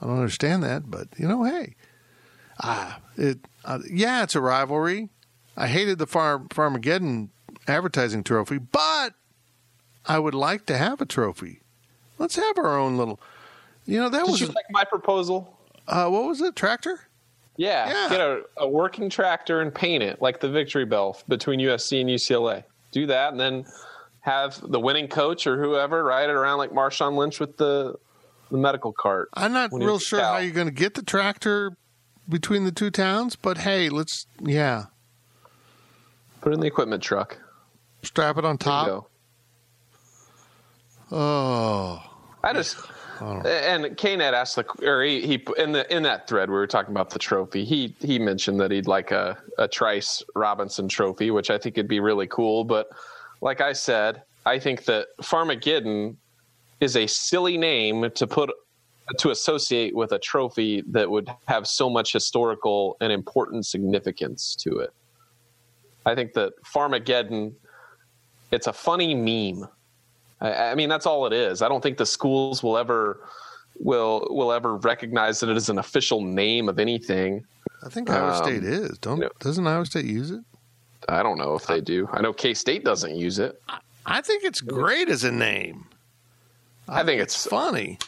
[0.00, 1.74] I don't understand that, but you know, hey,
[2.62, 5.08] ah, it, uh, yeah, it's a rivalry.
[5.56, 7.30] I hated the Far Farmageddon
[7.66, 9.14] advertising trophy, but
[10.04, 11.60] I would like to have a trophy.
[12.18, 13.20] Let's have our own little.
[13.86, 15.58] You know that Did was you like my proposal.
[15.88, 16.56] Uh, what was it?
[16.56, 17.05] Tractor.
[17.56, 18.08] Yeah, yeah.
[18.08, 22.10] get a, a working tractor and paint it like the victory bell between USC and
[22.10, 22.64] UCLA.
[22.92, 23.66] Do that, and then
[24.20, 27.96] have the winning coach or whoever ride it around like Marshawn Lynch with the
[28.50, 29.28] the medical cart.
[29.34, 31.76] I'm not real sure how you're going to get the tractor
[32.28, 34.86] between the two towns, but hey, let's yeah.
[36.40, 37.38] Put it in the equipment truck.
[38.02, 39.10] Strap it on top.
[41.10, 42.02] Oh.
[42.42, 42.76] I just
[43.20, 46.92] and Knet asked the or he, he in the in that thread we were talking
[46.92, 47.64] about the trophy.
[47.64, 51.88] He he mentioned that he'd like a a Trice Robinson trophy, which I think would
[51.88, 52.64] be really cool.
[52.64, 52.88] But
[53.40, 56.16] like I said, I think that Farmageddon
[56.80, 58.50] is a silly name to put
[59.18, 64.78] to associate with a trophy that would have so much historical and important significance to
[64.78, 64.92] it.
[66.04, 67.54] I think that Farmageddon,
[68.50, 69.68] it's a funny meme.
[70.40, 71.62] I, I mean, that's all it is.
[71.62, 73.20] I don't think the schools will ever
[73.78, 77.44] will will ever recognize that it is an official name of anything.
[77.84, 78.98] I think Iowa um, State is.
[78.98, 80.40] Don't you know, doesn't Iowa State use it?
[81.08, 82.08] I don't know if they do.
[82.12, 83.60] I know K State doesn't use it.
[84.06, 85.86] I think it's great as a name.
[86.88, 87.98] I, I think it's, it's funny.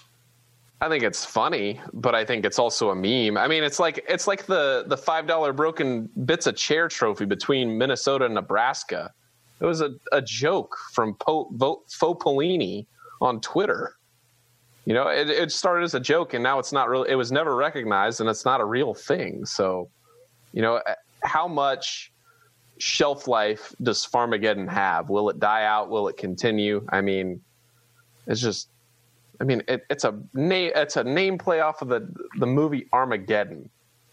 [0.81, 3.37] I think it's funny, but I think it's also a meme.
[3.37, 7.25] I mean, it's like it's like the the five dollar broken bits of chair trophy
[7.25, 9.13] between Minnesota and Nebraska.
[9.61, 12.87] It was a, a joke from po, Vo, Faux Pelini
[13.21, 13.97] on Twitter.
[14.85, 17.11] You know, it, it started as a joke, and now it's not really.
[17.11, 19.45] It was never recognized, and it's not a real thing.
[19.45, 19.89] So,
[20.53, 20.81] you know,
[21.23, 22.13] how much
[22.79, 25.11] shelf life does Farmageddon have?
[25.11, 25.91] Will it die out?
[25.91, 26.87] Will it continue?
[26.91, 27.41] I mean,
[28.27, 28.69] it's just
[29.41, 30.73] I mean, it, it's a name.
[30.75, 33.71] It's a name play off of the the movie Armageddon,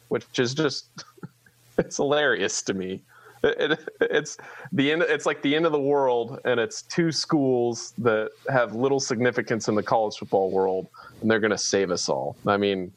[0.09, 1.03] which is just
[1.77, 3.01] it's hilarious to me.
[3.45, 4.37] It, it, it's
[4.71, 5.03] the end.
[5.03, 9.67] It's like the end of the world, and it's two schools that have little significance
[9.67, 10.87] in the college football world,
[11.21, 12.35] and they're going to save us all.
[12.47, 12.91] I mean,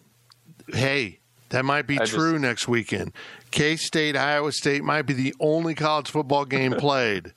[0.73, 1.19] hey,
[1.51, 3.13] that might be I true just, next weekend.
[3.51, 7.35] K State, Iowa State might be the only college football game played.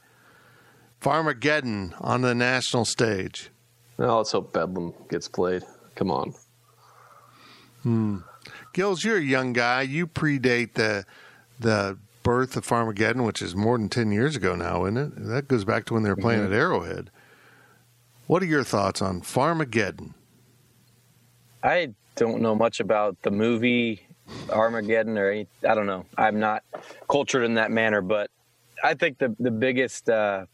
[1.01, 3.49] Farmageddon on the national stage.
[3.97, 5.63] Well, let's hope Bedlam gets played.
[5.95, 6.33] Come on.
[7.83, 8.17] Hmm.
[8.73, 9.81] Gills, you're a young guy.
[9.81, 11.05] You predate the
[11.59, 15.27] the birth of Farmageddon, which is more than ten years ago now, isn't it?
[15.27, 16.53] That goes back to when they were playing mm-hmm.
[16.53, 17.11] at Arrowhead.
[18.27, 20.13] What are your thoughts on Farmageddon?
[21.63, 24.07] I don't know much about the movie
[24.49, 26.05] Armageddon or any, I don't know.
[26.17, 26.63] I'm not
[27.09, 28.29] cultured in that manner, but
[28.83, 30.45] I think the the biggest uh,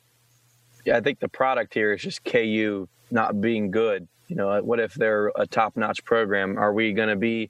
[0.92, 4.08] I think the product here is just KU not being good.
[4.28, 6.58] You know, what if they're a top-notch program?
[6.58, 7.50] Are we going to be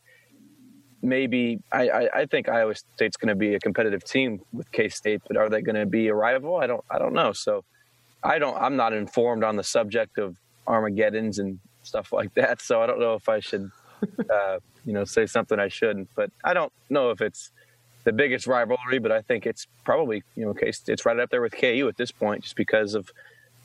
[1.02, 1.60] maybe?
[1.72, 5.22] I, I, I, think Iowa State's going to be a competitive team with K State,
[5.28, 6.58] but are they going to be a rival?
[6.58, 7.34] I don't I don't know.
[7.34, 7.64] So
[8.24, 8.58] I don't.
[8.58, 12.62] I'm not informed on the subject of Armageddons and stuff like that.
[12.62, 13.72] So I don't know if I should,
[14.30, 16.10] uh, you know, say something I shouldn't.
[16.16, 17.52] But I don't know if it's
[18.04, 21.42] the biggest rivalry, but I think it's probably you know, K it's right up there
[21.42, 23.10] with KU at this point, just because of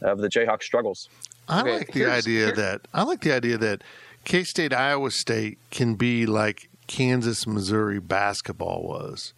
[0.01, 1.09] of the Jayhawk struggles.
[1.49, 3.83] I okay, like the idea that I like the idea that
[4.25, 9.35] K State Iowa State can be like Kansas Missouri basketball was.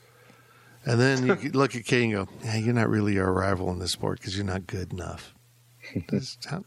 [0.85, 3.78] And then you look at K and go, yeah, you're not really our rival in
[3.78, 5.35] this sport because you're not good enough.
[6.11, 6.61] Just, I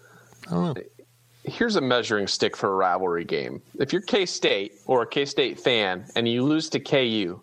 [0.49, 0.83] don't know.
[1.43, 3.61] Here's a measuring stick for a rivalry game.
[3.79, 7.39] If you're K State or a K State fan and you lose to KU,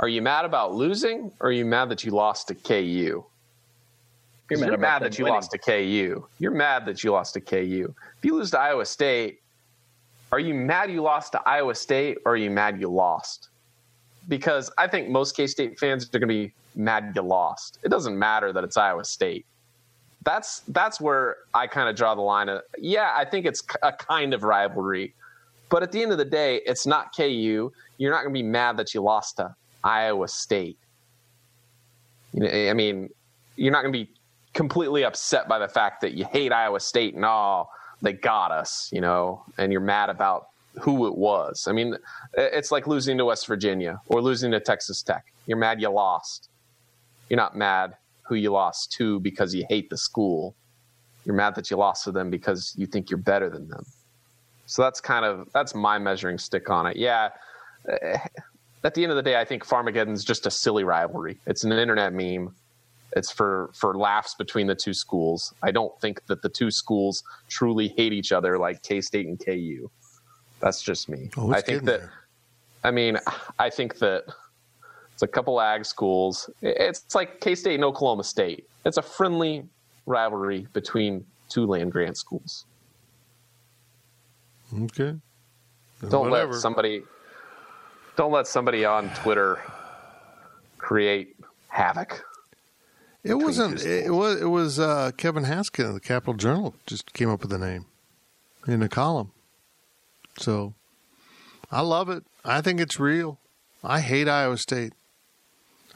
[0.00, 3.24] are you mad about losing or are you mad that you lost to KU?
[4.50, 5.34] You're mad, you're mad that you winning.
[5.36, 6.26] lost to KU.
[6.38, 7.94] You're mad that you lost to KU.
[8.16, 9.40] If you lose to Iowa State,
[10.32, 13.48] are you mad you lost to Iowa State or are you mad you lost?
[14.28, 17.78] Because I think most K State fans are going to be mad you lost.
[17.82, 19.46] It doesn't matter that it's Iowa State.
[20.24, 22.48] That's that's where I kind of draw the line.
[22.48, 25.14] Of, yeah, I think it's a kind of rivalry,
[25.70, 27.72] but at the end of the day, it's not KU.
[27.96, 30.78] You're not going to be mad that you lost to Iowa State.
[32.36, 33.08] I mean,
[33.56, 34.10] you're not going to be
[34.52, 37.68] completely upset by the fact that you hate Iowa State and oh,
[38.02, 40.48] they got us, you know, and you're mad about
[40.80, 41.66] who it was.
[41.68, 41.96] I mean,
[42.34, 45.32] it's like losing to West Virginia or losing to Texas Tech.
[45.46, 46.48] You're mad you lost.
[47.28, 50.54] You're not mad who you lost to because you hate the school.
[51.24, 53.84] You're mad that you lost to them because you think you're better than them.
[54.66, 56.96] So that's kind of that's my measuring stick on it.
[56.96, 57.30] Yeah.
[57.88, 58.18] Eh,
[58.84, 61.40] at the end of the day, I think Farmageddon's just a silly rivalry.
[61.46, 62.54] It's an internet meme.
[63.18, 65.52] It's for for laughs between the two schools.
[65.64, 69.38] I don't think that the two schools truly hate each other like K State and
[69.44, 69.90] KU.
[70.60, 71.28] That's just me.
[71.36, 72.00] Oh, I think that.
[72.00, 72.12] There?
[72.84, 73.18] I mean,
[73.58, 74.24] I think that
[75.12, 76.48] it's a couple ag schools.
[76.62, 78.68] It's like K State and Oklahoma State.
[78.84, 79.64] It's a friendly
[80.06, 82.66] rivalry between two land grant schools.
[84.72, 85.16] Okay.
[86.08, 86.52] Don't Whatever.
[86.52, 87.02] let somebody.
[88.14, 89.58] Don't let somebody on Twitter
[90.78, 91.34] create
[91.66, 92.24] havoc.
[93.24, 93.84] It wasn't.
[93.84, 94.40] It was.
[94.40, 97.86] It was uh, Kevin Haskin of the Capital Journal just came up with the name
[98.66, 99.32] in a column.
[100.38, 100.74] So
[101.70, 102.24] I love it.
[102.44, 103.38] I think it's real.
[103.82, 104.92] I hate Iowa State.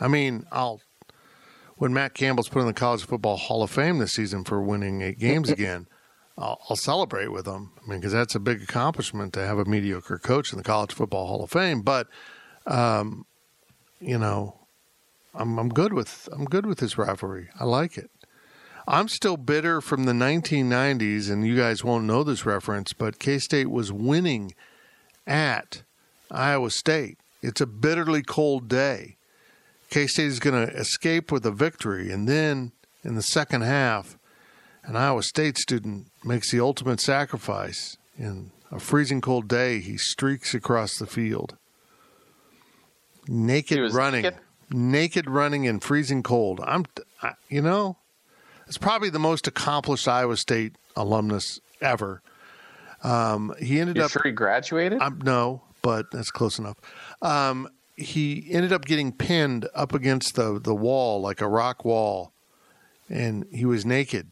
[0.00, 0.80] I mean, I'll
[1.76, 5.02] when Matt Campbell's put in the College Football Hall of Fame this season for winning
[5.02, 5.86] eight games again.
[6.38, 7.72] I'll, I'll, celebrate with them.
[7.76, 10.92] I mean, because that's a big accomplishment to have a mediocre coach in the College
[10.92, 11.82] Football Hall of Fame.
[11.82, 12.08] But,
[12.66, 13.26] um,
[14.00, 14.56] you know,
[15.34, 17.48] I'm I'm good with I'm good with this rivalry.
[17.58, 18.10] I like it.
[18.86, 23.38] I'm still bitter from the 1990s, and you guys won't know this reference, but K
[23.38, 24.54] State was winning
[25.26, 25.82] at
[26.30, 27.18] Iowa State.
[27.42, 29.16] It's a bitterly cold day.
[29.88, 32.72] K State is going to escape with a victory, and then
[33.04, 34.18] in the second half,
[34.84, 37.96] an Iowa State student makes the ultimate sacrifice.
[38.18, 41.56] In a freezing cold day, he streaks across the field.
[43.28, 44.22] Naked running.
[44.22, 44.40] Naked?
[44.72, 46.60] Naked running in freezing cold.
[46.64, 46.84] I'm,
[47.22, 47.98] I, you know,
[48.66, 52.22] it's probably the most accomplished Iowa State alumnus ever.
[53.02, 54.10] Um, he ended You're up.
[54.12, 55.00] Sure, he graduated.
[55.00, 56.76] Um, no, but that's close enough.
[57.20, 62.32] Um, he ended up getting pinned up against the the wall like a rock wall,
[63.08, 64.30] and he was naked,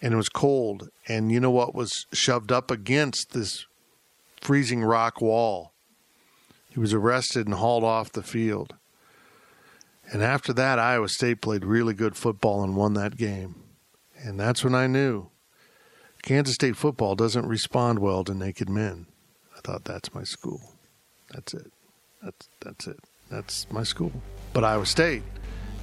[0.00, 0.90] and it was cold.
[1.08, 3.66] And you know what was shoved up against this
[4.40, 5.72] freezing rock wall?
[6.68, 8.74] He was arrested and hauled off the field.
[10.14, 13.56] And after that, Iowa State played really good football and won that game.
[14.16, 15.26] And that's when I knew
[16.22, 19.06] Kansas State football doesn't respond well to naked men.
[19.56, 20.60] I thought that's my school.
[21.32, 21.72] That's it.
[22.22, 23.00] That's that's it.
[23.28, 24.12] That's my school.
[24.52, 25.24] But Iowa State,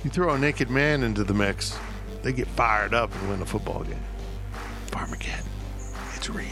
[0.05, 1.77] you throw a naked man into the mix,
[2.21, 3.99] they get fired up and win a football game.
[4.91, 5.43] Farmageddon.
[6.15, 6.47] It's real.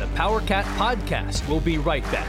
[0.00, 2.28] The Power Cat Podcast will be right back.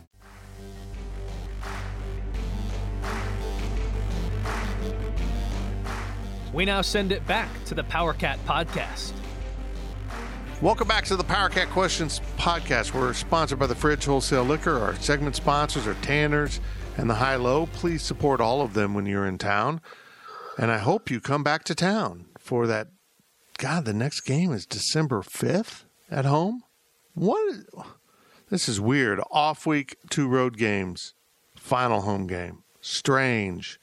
[6.53, 9.13] We now send it back to the Power Cat podcast.
[10.61, 12.93] Welcome back to the Power Cat Questions podcast.
[12.93, 14.77] We're sponsored by the Fridge Wholesale Liquor.
[14.77, 16.59] Our segment sponsors are Tanner's
[16.97, 17.67] and the High Low.
[17.67, 19.79] Please support all of them when you're in town.
[20.57, 22.87] And I hope you come back to town for that.
[23.57, 26.63] God, the next game is December 5th at home.
[27.13, 27.59] What?
[28.49, 29.21] This is weird.
[29.31, 31.13] Off week, two road games,
[31.55, 32.63] final home game.
[32.81, 33.79] Strange.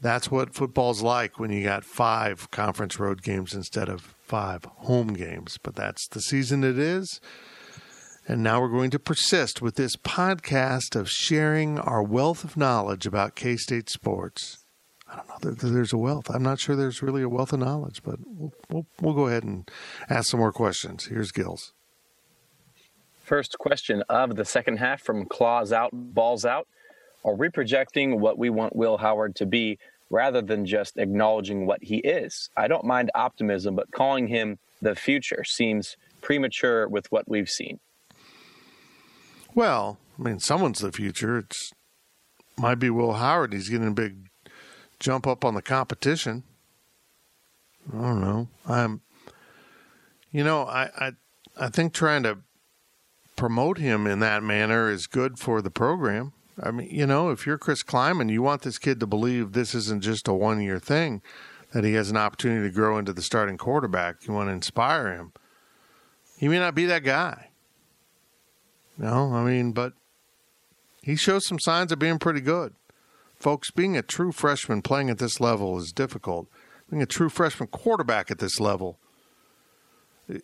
[0.00, 5.08] That's what football's like when you got five conference road games instead of five home
[5.14, 5.58] games.
[5.62, 7.20] But that's the season it is.
[8.28, 13.06] And now we're going to persist with this podcast of sharing our wealth of knowledge
[13.06, 14.64] about K State sports.
[15.10, 16.28] I don't know that there's a wealth.
[16.28, 19.44] I'm not sure there's really a wealth of knowledge, but we'll, we'll, we'll go ahead
[19.44, 19.68] and
[20.10, 21.06] ask some more questions.
[21.06, 21.72] Here's Gills.
[23.18, 26.68] First question of the second half from Claws Out, Balls Out.
[27.24, 29.78] Are we projecting what we want Will Howard to be
[30.10, 32.48] rather than just acknowledging what he is?
[32.56, 37.80] I don't mind optimism, but calling him the future seems premature with what we've seen.
[39.54, 41.38] Well, I mean, someone's the future.
[41.38, 41.72] It's
[42.56, 43.52] might be Will Howard.
[43.52, 44.28] He's getting a big
[45.00, 46.44] jump up on the competition.
[47.92, 48.48] I don't know.
[48.66, 49.00] I'm,
[50.30, 51.12] you know, I, I,
[51.56, 52.38] I think trying to
[53.36, 56.32] promote him in that manner is good for the program
[56.62, 59.74] I mean, you know, if you're Chris Klieman, you want this kid to believe this
[59.74, 61.22] isn't just a one year thing,
[61.72, 64.26] that he has an opportunity to grow into the starting quarterback.
[64.26, 65.32] You want to inspire him.
[66.38, 67.50] He may not be that guy.
[68.96, 69.92] No, I mean, but
[71.02, 72.74] he shows some signs of being pretty good.
[73.36, 76.48] Folks, being a true freshman playing at this level is difficult.
[76.90, 78.98] Being a true freshman quarterback at this level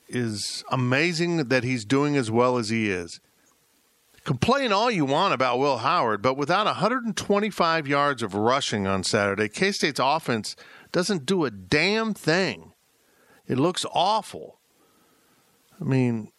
[0.09, 3.21] is amazing that he's doing as well as he is.
[4.25, 9.51] Complain all you want about Will Howard, but without 125 yards of rushing on Saturday,
[9.51, 10.57] K State's offense
[10.93, 12.73] doesn't do a damn thing.
[13.47, 14.61] It looks awful.
[15.79, 16.33] I mean,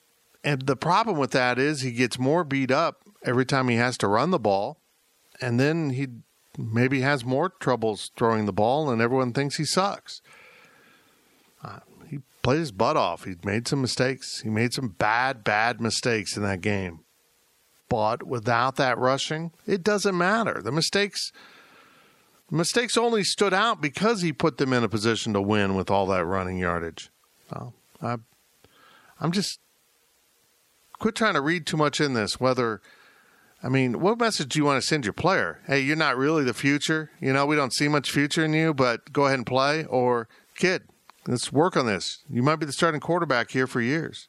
[0.43, 3.99] and the problem with that is he gets more beat up every time he has
[3.99, 4.79] to run the ball,
[5.39, 6.07] and then he
[6.57, 10.21] maybe has more troubles throwing the ball, and everyone thinks he sucks.
[11.63, 11.79] Uh,
[12.09, 13.25] he played his butt off.
[13.25, 14.41] He made some mistakes.
[14.41, 17.04] He made some bad, bad mistakes in that game.
[17.89, 20.61] But without that rushing, it doesn't matter.
[20.63, 21.31] The mistakes
[22.49, 26.05] mistakes only stood out because he put them in a position to win with all
[26.07, 27.09] that running yardage.
[27.51, 28.17] Well, I,
[29.19, 29.59] I'm just
[30.99, 32.39] quit trying to read too much in this.
[32.39, 32.81] Whether
[33.63, 35.59] I mean, what message do you want to send your player?
[35.65, 37.09] Hey, you're not really the future.
[37.19, 39.86] You know, we don't see much future in you, but go ahead and play.
[39.86, 40.83] Or kid,
[41.27, 42.23] let's work on this.
[42.29, 44.27] You might be the starting quarterback here for years.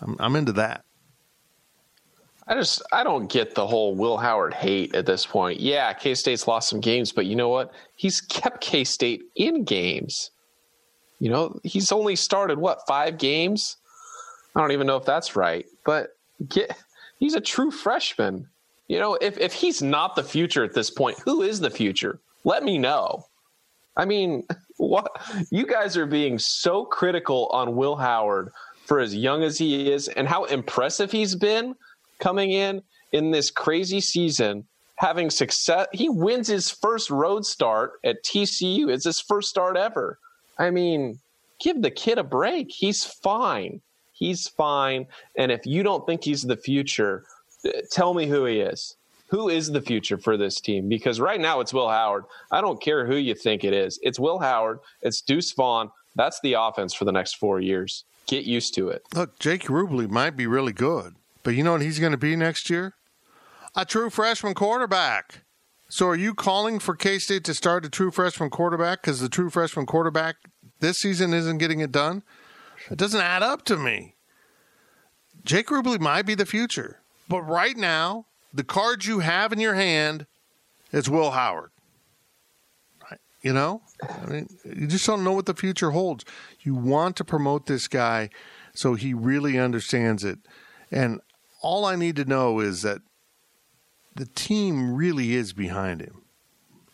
[0.00, 0.84] I'm, I'm into that.
[2.50, 5.60] I just I don't get the whole Will Howard hate at this point.
[5.60, 7.72] Yeah, K State's lost some games, but you know what?
[7.94, 10.32] He's kept K State in games.
[11.20, 13.76] You know, he's only started what five games.
[14.56, 16.16] I don't even know if that's right, but
[16.48, 16.76] get,
[17.20, 18.48] he's a true freshman.
[18.88, 22.18] You know, if if he's not the future at this point, who is the future?
[22.42, 23.26] Let me know.
[23.96, 24.42] I mean,
[24.76, 25.08] what
[25.52, 28.50] you guys are being so critical on Will Howard
[28.86, 31.76] for as young as he is and how impressive he's been
[32.20, 34.64] coming in in this crazy season,
[34.96, 35.86] having success.
[35.92, 38.88] He wins his first road start at TCU.
[38.88, 40.18] It's his first start ever.
[40.58, 41.18] I mean,
[41.58, 42.70] give the kid a break.
[42.70, 43.80] He's fine.
[44.12, 45.06] He's fine.
[45.36, 47.24] And if you don't think he's the future,
[47.64, 48.96] uh, tell me who he is.
[49.28, 50.88] Who is the future for this team?
[50.88, 52.24] Because right now it's Will Howard.
[52.50, 53.98] I don't care who you think it is.
[54.02, 54.80] It's Will Howard.
[55.02, 55.90] It's Deuce Vaughn.
[56.16, 58.04] That's the offense for the next four years.
[58.26, 59.02] Get used to it.
[59.14, 61.14] Look, Jake Rubley might be really good.
[61.42, 62.94] But you know what he's going to be next year?
[63.74, 65.42] A true freshman quarterback.
[65.88, 69.28] So are you calling for K State to start a true freshman quarterback because the
[69.28, 70.36] true freshman quarterback
[70.80, 72.22] this season isn't getting it done?
[72.90, 74.14] It doesn't add up to me.
[75.44, 79.74] Jake Rubley might be the future, but right now, the cards you have in your
[79.74, 80.26] hand
[80.92, 81.70] is Will Howard.
[83.42, 86.26] You know, I mean, you just don't know what the future holds.
[86.60, 88.28] You want to promote this guy
[88.74, 90.38] so he really understands it.
[90.90, 91.20] And
[91.60, 93.00] all I need to know is that
[94.14, 96.22] the team really is behind him.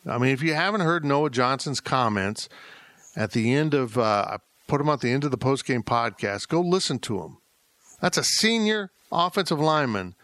[0.07, 2.49] I mean, if you haven't heard Noah Johnson's comments
[3.17, 4.37] at the end of, uh, I
[4.69, 7.39] put him at the end of the postgame podcast, go listen to him.
[8.01, 10.15] That's a senior offensive lineman,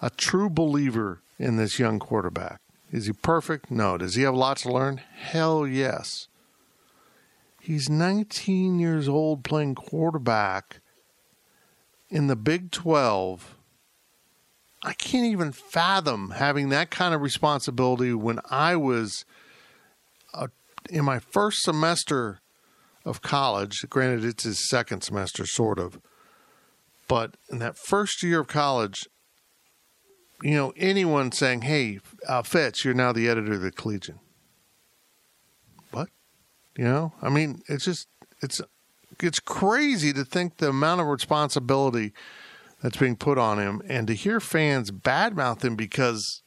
[0.00, 2.60] a true believer in this young quarterback.
[2.90, 3.70] Is he perfect?
[3.70, 3.98] No.
[3.98, 4.98] Does he have lots to learn?
[4.98, 6.28] Hell yes.
[7.60, 10.80] He's 19 years old playing quarterback
[12.10, 13.56] in the Big 12
[14.84, 19.24] I can't even fathom having that kind of responsibility when I was
[20.34, 20.48] uh,
[20.90, 22.40] in my first semester
[23.04, 23.84] of college.
[23.88, 26.00] Granted, it's his second semester, sort of.
[27.06, 29.06] But in that first year of college,
[30.42, 34.18] you know, anyone saying, hey, uh, Fitz, you're now the editor of the Collegian.
[35.92, 36.08] What?
[36.76, 38.08] You know, I mean, it's just,
[38.40, 38.60] it's,
[39.20, 42.12] it's crazy to think the amount of responsibility–
[42.82, 46.42] that's being put on him, and to hear fans badmouth him because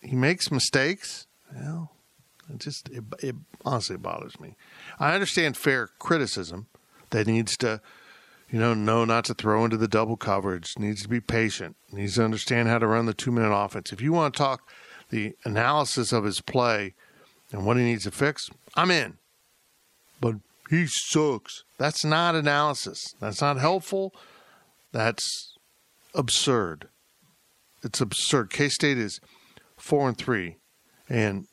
[0.00, 1.92] he makes mistakes, well,
[2.48, 3.34] it just it, it
[3.64, 4.56] honestly bothers me.
[4.98, 6.66] I understand fair criticism
[7.10, 7.80] that needs to,
[8.50, 12.14] you know, know not to throw into the double coverage, needs to be patient, needs
[12.14, 13.92] to understand how to run the two minute offense.
[13.92, 14.70] If you want to talk
[15.10, 16.94] the analysis of his play
[17.52, 19.18] and what he needs to fix, I'm in.
[20.20, 20.36] But
[20.68, 21.64] he sucks.
[21.78, 23.14] That's not analysis.
[23.18, 24.14] That's not helpful.
[24.92, 25.56] That's
[26.14, 26.88] absurd.
[27.82, 28.50] It's absurd.
[28.50, 29.20] K State is
[29.76, 30.56] four and three,
[31.08, 31.46] and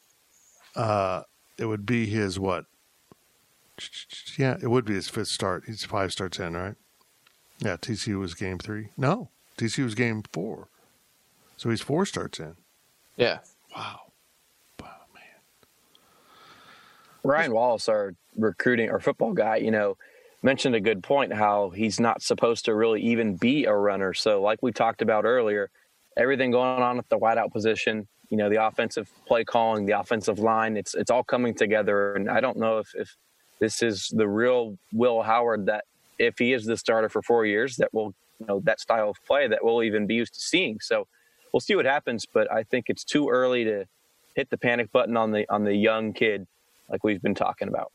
[0.76, 1.24] uh,
[1.58, 2.66] it would be his what?
[4.38, 5.64] Yeah, it would be his fifth start.
[5.68, 6.76] He's five starts in, right?
[7.60, 8.89] Yeah, TCU was game three.
[8.97, 10.68] No, TCU was game four.
[11.58, 12.55] So he's four starts in.
[13.16, 13.39] Yeah.
[13.76, 13.99] Wow.
[14.80, 15.24] Wow, man.
[17.24, 19.97] Ryan Wallace, our recruiting or football guy, you know,
[20.44, 24.14] mentioned a good point how he's not supposed to really even be a runner.
[24.14, 25.70] So, like we talked about earlier,
[26.16, 30.40] everything going on at the wideout position, you know the offensive play calling, the offensive
[30.40, 30.78] line.
[30.78, 33.16] It's it's all coming together, and I don't know if if
[33.60, 35.86] this is the real Will Howard that
[36.20, 39.18] if he is the starter for four years, that will you know that style of
[39.26, 40.80] play that we'll even be used to seeing.
[40.82, 41.08] So
[41.54, 43.86] we'll see what happens, but I think it's too early to
[44.36, 46.48] hit the panic button on the on the young kid
[46.90, 47.92] like we've been talking about.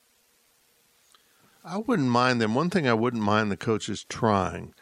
[1.64, 2.54] I wouldn't mind them.
[2.54, 4.74] One thing I wouldn't mind the coaches trying.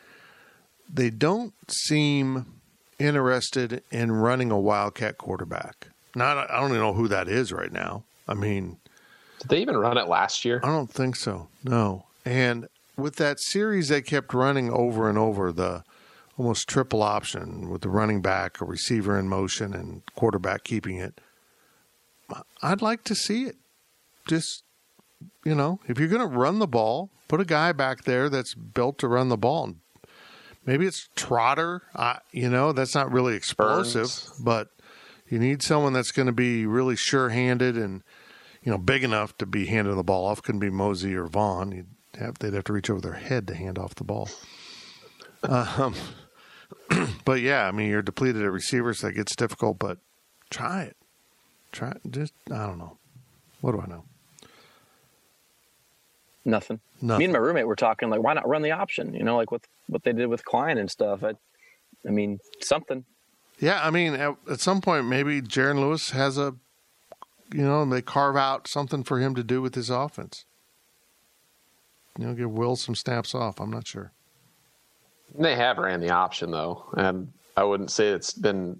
[0.92, 2.60] They don't seem
[2.98, 5.88] interested in running a wildcat quarterback.
[6.14, 8.04] Not I don't even know who that is right now.
[8.26, 8.78] I mean,
[9.40, 10.60] did they even run it last year?
[10.62, 11.48] I don't think so.
[11.64, 12.04] No.
[12.24, 15.84] And with that series they kept running over and over the
[16.36, 21.20] almost triple option with the running back, a receiver in motion, and quarterback keeping it.
[22.62, 23.56] I'd like to see it.
[24.26, 24.62] Just
[25.44, 28.54] you know, if you're going to run the ball, put a guy back there that's
[28.54, 29.74] built to run the ball.
[30.66, 31.82] Maybe it's Trotter.
[31.94, 34.32] Uh, you know, that's not really explosive, Burns.
[34.40, 34.68] but
[35.28, 38.02] you need someone that's going to be really sure-handed and
[38.62, 40.42] you know big enough to be handing the ball off.
[40.42, 41.72] Couldn't be Mosey or Vaughn.
[41.72, 41.86] You'd
[42.18, 44.28] have, they'd have to reach over their head to hand off the ball.
[45.42, 45.94] Um,
[47.24, 49.00] but yeah, I mean, you're depleted at receivers.
[49.00, 49.98] That gets difficult, but
[50.50, 50.96] try it.
[51.72, 52.98] Try just I don't know.
[53.60, 54.04] What do I know?
[56.50, 56.80] Nothing.
[57.00, 57.18] Nothing.
[57.18, 59.14] Me and my roommate were talking like, why not run the option?
[59.14, 61.22] You know, like what what they did with Klein and stuff.
[61.22, 61.34] I,
[62.06, 63.04] I mean, something.
[63.58, 66.54] Yeah, I mean, at, at some point, maybe Jaron Lewis has a,
[67.52, 70.46] you know, they carve out something for him to do with his offense.
[72.18, 73.60] You know, give Will some snaps off.
[73.60, 74.12] I'm not sure.
[75.38, 78.78] They have ran the option though, and I wouldn't say it's been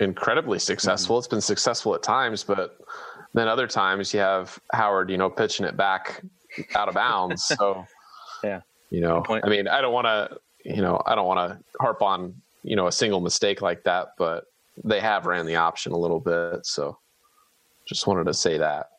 [0.00, 1.14] incredibly successful.
[1.14, 1.20] Mm-hmm.
[1.20, 2.78] It's been successful at times, but
[3.34, 6.22] then other times you have Howard, you know, pitching it back
[6.74, 7.44] out of bounds.
[7.44, 7.86] So,
[8.44, 11.58] yeah, you know, I mean, I don't want to, you know, I don't want to
[11.80, 14.44] harp on, you know, a single mistake like that, but
[14.82, 16.66] they have ran the option a little bit.
[16.66, 16.98] So,
[17.86, 18.90] just wanted to say that.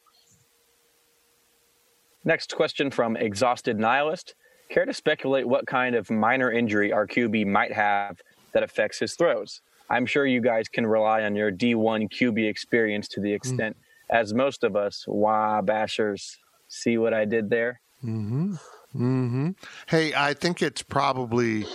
[2.23, 4.33] Next question from Exhausted Nihilist.
[4.69, 8.19] Care to speculate what kind of minor injury our QB might have
[8.53, 9.61] that affects his throws?
[9.91, 13.35] I'm sure you guys can rely on your D1 QB experience to the hmm.
[13.35, 14.19] extent, mm.
[14.19, 16.37] as most of us, wah bashers,
[16.67, 17.79] See what I did there?
[18.03, 18.55] Mm-hmm.
[18.95, 19.49] Mm-hmm.
[19.87, 21.65] Hey, I think it's probably,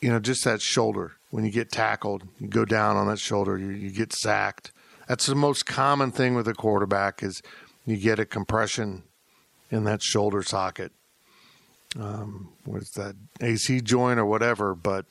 [0.00, 1.12] you know, just that shoulder.
[1.30, 4.72] When you get tackled, you go down on that shoulder, you, you get sacked.
[5.06, 7.42] That's the most common thing with a quarterback is
[7.86, 9.02] you get a compression
[9.70, 10.92] in that shoulder socket.
[11.98, 14.74] Um, what's that AC joint or whatever?
[14.74, 15.06] But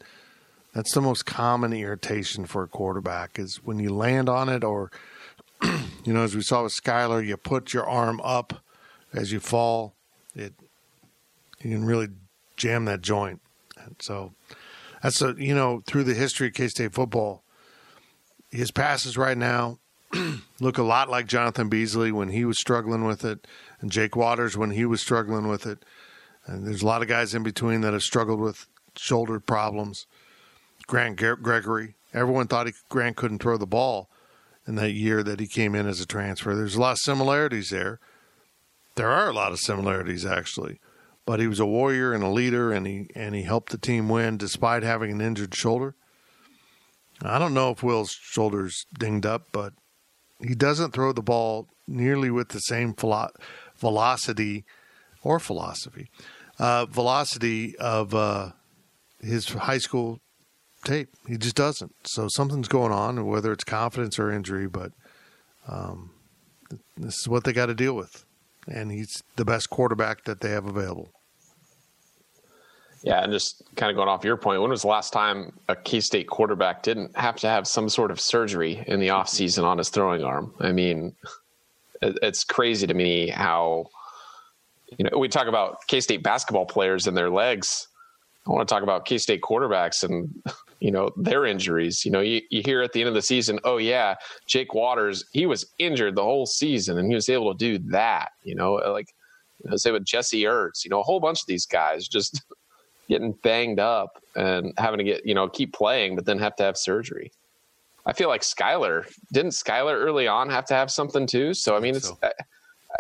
[0.73, 4.91] that's the most common irritation for a quarterback is when you land on it, or
[5.63, 8.61] you know, as we saw with Skylar, you put your arm up
[9.13, 9.95] as you fall,
[10.35, 10.53] it
[11.61, 12.09] you can really
[12.55, 13.41] jam that joint.
[13.79, 14.33] And so
[15.01, 17.43] that's a you know through the history of K State football,
[18.49, 19.79] his passes right now
[20.59, 23.45] look a lot like Jonathan Beasley when he was struggling with it,
[23.79, 25.83] and Jake Waters when he was struggling with it.
[26.45, 30.05] And there's a lot of guys in between that have struggled with shoulder problems.
[30.87, 34.09] Grant Gregory, everyone thought he, Grant couldn't throw the ball
[34.65, 36.55] in that year that he came in as a transfer.
[36.55, 37.99] There's a lot of similarities there.
[38.97, 40.79] There are a lot of similarities actually,
[41.23, 44.09] but he was a warrior and a leader, and he and he helped the team
[44.09, 45.93] win despite having an injured shoulder.
[47.21, 49.73] I don't know if Will's shoulder's dinged up, but
[50.41, 53.29] he doesn't throw the ball nearly with the same philo-
[53.77, 54.65] velocity
[55.21, 56.09] or philosophy,
[56.57, 58.53] uh, velocity of uh,
[59.21, 60.21] his high school
[60.83, 61.09] tape.
[61.27, 61.93] He just doesn't.
[62.03, 64.91] So something's going on, whether it's confidence or injury, but
[65.67, 66.13] um,
[66.95, 68.25] this is what they got to deal with
[68.67, 71.09] and he's the best quarterback that they have available.
[73.03, 75.75] Yeah, and just kind of going off your point, when was the last time a
[75.75, 79.77] K State quarterback didn't have to have some sort of surgery in the offseason on
[79.77, 80.53] his throwing arm?
[80.59, 81.15] I mean,
[82.01, 83.87] it's crazy to me how,
[84.97, 87.87] you know, we talk about K State basketball players and their legs.
[88.47, 90.33] I want to talk about K State quarterbacks and
[90.79, 92.05] you know their injuries.
[92.05, 95.25] You know, you, you hear at the end of the season, oh yeah, Jake Waters,
[95.31, 98.29] he was injured the whole season and he was able to do that.
[98.43, 99.13] You know, uh, like
[99.63, 102.41] you know, say with Jesse Ertz, you know, a whole bunch of these guys just
[103.09, 106.63] getting banged up and having to get you know keep playing, but then have to
[106.63, 107.31] have surgery.
[108.05, 111.53] I feel like Skylar didn't Skylar early on have to have something too.
[111.53, 112.17] So I mean, it's so.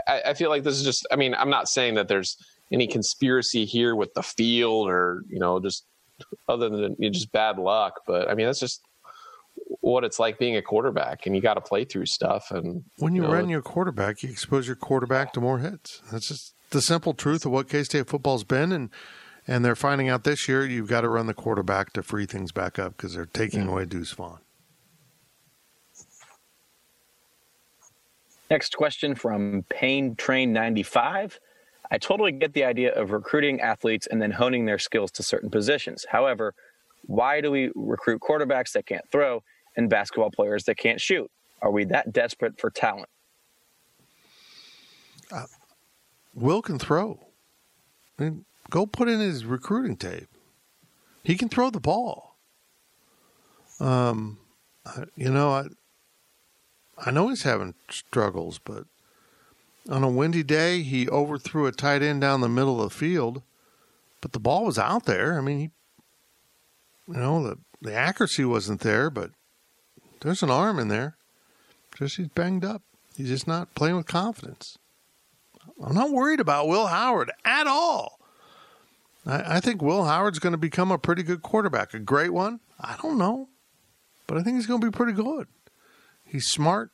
[0.07, 1.07] I, I feel like this is just.
[1.11, 2.37] I mean, I'm not saying that there's
[2.71, 5.85] any conspiracy here with the field or you know just
[6.47, 8.01] other than just bad luck.
[8.05, 8.81] But I mean, that's just
[9.81, 12.51] what it's like being a quarterback, and you got to play through stuff.
[12.51, 16.01] And when you, you know, run your quarterback, you expose your quarterback to more hits.
[16.11, 18.89] That's just the simple truth of what K State football's been, and
[19.47, 22.51] and they're finding out this year you've got to run the quarterback to free things
[22.51, 23.71] back up because they're taking yeah.
[23.71, 24.39] away Deuce Vaughn.
[28.49, 31.39] Next question from Pain Train 95.
[31.91, 35.49] I totally get the idea of recruiting athletes and then honing their skills to certain
[35.49, 36.05] positions.
[36.09, 36.53] However,
[37.03, 39.43] why do we recruit quarterbacks that can't throw
[39.75, 41.29] and basketball players that can't shoot?
[41.61, 43.09] Are we that desperate for talent?
[45.31, 45.45] Uh,
[46.33, 47.19] Will can throw.
[48.19, 50.27] I mean, go put in his recruiting tape.
[51.23, 52.37] He can throw the ball.
[53.79, 54.37] Um,
[55.15, 55.67] you know, I
[57.05, 58.85] I know he's having struggles, but
[59.89, 63.41] on a windy day, he overthrew a tight end down the middle of the field,
[64.21, 65.37] but the ball was out there.
[65.37, 65.69] I mean, he,
[67.07, 69.31] you know, the the accuracy wasn't there, but
[70.21, 71.17] there's an arm in there.
[71.95, 72.81] Just he's banged up.
[73.15, 74.77] He's just not playing with confidence.
[75.83, 78.19] I'm not worried about Will Howard at all.
[79.25, 82.59] I, I think Will Howard's going to become a pretty good quarterback, a great one.
[82.79, 83.49] I don't know,
[84.25, 85.47] but I think he's going to be pretty good.
[86.25, 86.91] He's smart.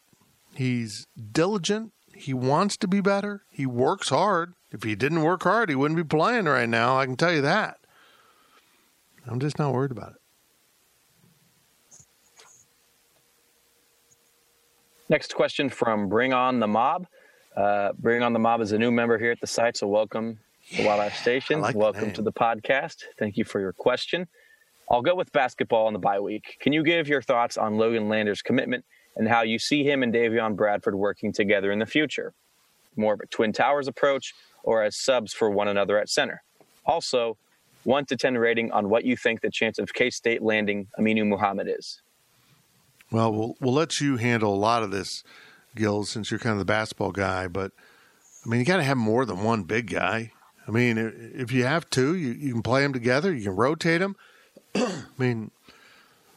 [0.54, 1.93] He's diligent.
[2.16, 3.44] He wants to be better.
[3.50, 4.54] He works hard.
[4.72, 6.98] If he didn't work hard, he wouldn't be playing right now.
[6.98, 7.78] I can tell you that.
[9.28, 10.18] I'm just not worried about it.
[15.10, 17.08] Next question from Bring On the Mob.
[17.56, 20.40] Uh, Bring On the Mob is a new member here at the site, so welcome
[20.72, 21.62] to Wildlife Station.
[21.62, 22.14] like welcome name.
[22.14, 23.04] to the podcast.
[23.20, 24.28] Thank you for your question.
[24.90, 26.58] I'll go with basketball in the bye week.
[26.60, 28.86] Can you give your thoughts on Logan Landers' commitment
[29.16, 32.34] and how you see him and Davion Bradford working together in the future?
[32.96, 34.34] More of a Twin Towers approach
[34.64, 36.44] or as subs for one another at center?
[36.86, 37.38] Also,
[37.84, 41.28] 1 to 10 rating on what you think the chance of K State landing Aminu
[41.28, 42.02] Mohammed is.
[43.12, 45.24] Well, we'll we'll let you handle a lot of this,
[45.76, 47.48] Gil, since you're kind of the basketball guy.
[47.48, 47.72] But
[48.46, 50.32] I mean, you got to have more than one big guy.
[50.68, 50.98] I mean,
[51.36, 53.34] if you have two, you, you can play them together.
[53.34, 54.16] You can rotate them.
[54.76, 55.52] I mean,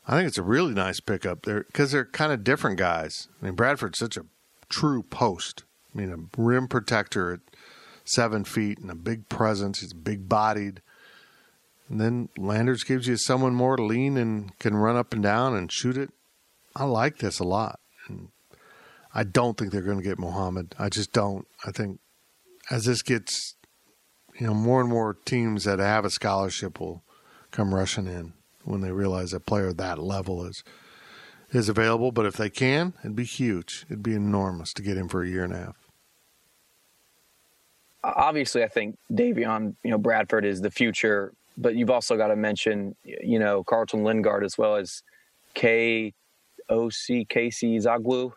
[0.09, 3.29] I think it's a really nice pickup there because they're kind of different guys.
[3.41, 4.27] I mean, Bradford's such a
[4.69, 5.65] true post.
[5.93, 7.41] I mean, a rim protector at
[8.05, 9.81] seven feet and a big presence.
[9.81, 10.81] He's big bodied.
[11.89, 15.57] And then Landers gives you someone more to lean and can run up and down
[15.57, 16.11] and shoot it.
[16.75, 17.81] I like this a lot.
[18.07, 18.29] And
[19.13, 20.75] I don't think they're going to get Mohammed.
[20.79, 21.47] I just don't.
[21.65, 21.99] I think
[22.71, 23.57] as this gets,
[24.39, 27.03] you know, more and more teams that have a scholarship will
[27.51, 28.35] come rushing in
[28.67, 30.63] when they realize a player that level is
[31.53, 32.13] is available.
[32.13, 33.87] But if they can, it'd be huge.
[33.89, 35.77] It'd be enormous to get him for a year and a half.
[38.07, 42.37] obviously I think Davion, you know, Bradford is the future, but you've also got to
[42.37, 45.03] mention, you know, Carlton Linguard as well as
[45.55, 46.13] K
[46.69, 48.33] O C K C Zaglu.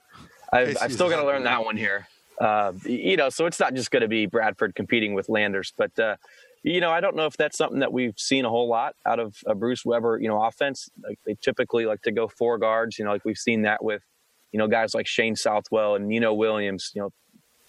[0.52, 2.08] I've, I've still got to learn that one here.
[2.40, 5.98] Uh, you know, so it's not just going to be Bradford competing with Landers, but
[6.00, 6.16] uh,
[6.64, 9.20] you know, I don't know if that's something that we've seen a whole lot out
[9.20, 10.90] of a Bruce Weber, you know, offense.
[11.02, 14.02] Like they typically like to go four guards, you know, like we've seen that with,
[14.52, 17.12] you know, guys like Shane Southwell and Nino Williams, you know,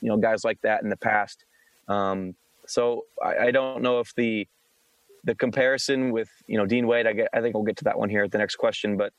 [0.01, 1.45] you know, guys like that in the past.
[1.89, 2.35] Um,
[2.67, 4.49] so I, I don't know if the
[5.25, 7.07] the comparison with you know Dean Wade.
[7.07, 7.29] I get.
[7.33, 9.13] I think we'll get to that one here at the next question, but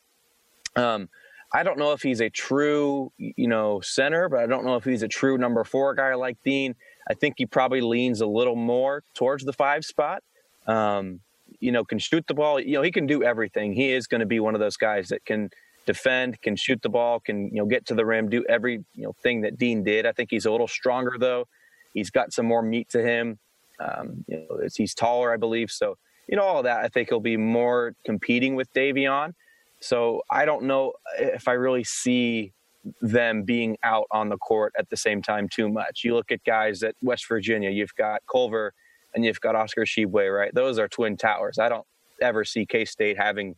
[0.75, 1.09] um,
[1.53, 4.83] I don't know if he's a true you know center, but I don't know if
[4.83, 6.75] he's a true number four guy like Dean.
[7.09, 10.23] I think he probably leans a little more towards the five spot.
[10.67, 11.19] Um,
[11.59, 12.59] you know, can shoot the ball.
[12.59, 13.73] You know, he can do everything.
[13.73, 15.49] He is going to be one of those guys that can
[15.85, 19.03] defend, can shoot the ball, can you know get to the rim, do every you
[19.03, 20.05] know thing that Dean did.
[20.05, 21.47] I think he's a little stronger though.
[21.93, 23.39] He's got some more meat to him.
[23.79, 25.71] Um, you know, he's taller, I believe.
[25.71, 25.97] So
[26.27, 26.85] you know all that.
[26.85, 29.33] I think he'll be more competing with Davion.
[29.81, 32.53] So I don't know if I really see
[33.01, 36.03] them being out on the court at the same time too much.
[36.03, 37.69] You look at guys at West Virginia.
[37.69, 38.73] You've got Culver
[39.13, 40.53] and you've got Oscar Tshiebwe, right?
[40.53, 41.59] Those are twin towers.
[41.59, 41.85] I don't
[42.21, 43.55] ever see K State having,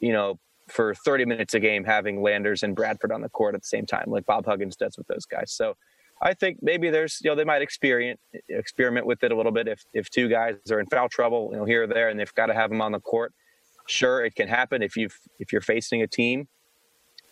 [0.00, 0.38] you know,
[0.68, 3.86] for 30 minutes a game having Landers and Bradford on the court at the same
[3.86, 5.52] time, like Bob Huggins does with those guys.
[5.52, 5.74] So
[6.22, 9.68] I think maybe there's, you know, they might experiment experiment with it a little bit
[9.68, 12.34] if if two guys are in foul trouble, you know, here or there, and they've
[12.34, 13.32] got to have them on the court.
[13.90, 15.08] Sure, it can happen if you
[15.40, 16.46] if you're facing a team,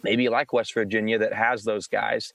[0.02, 2.32] maybe like West Virginia that has those guys.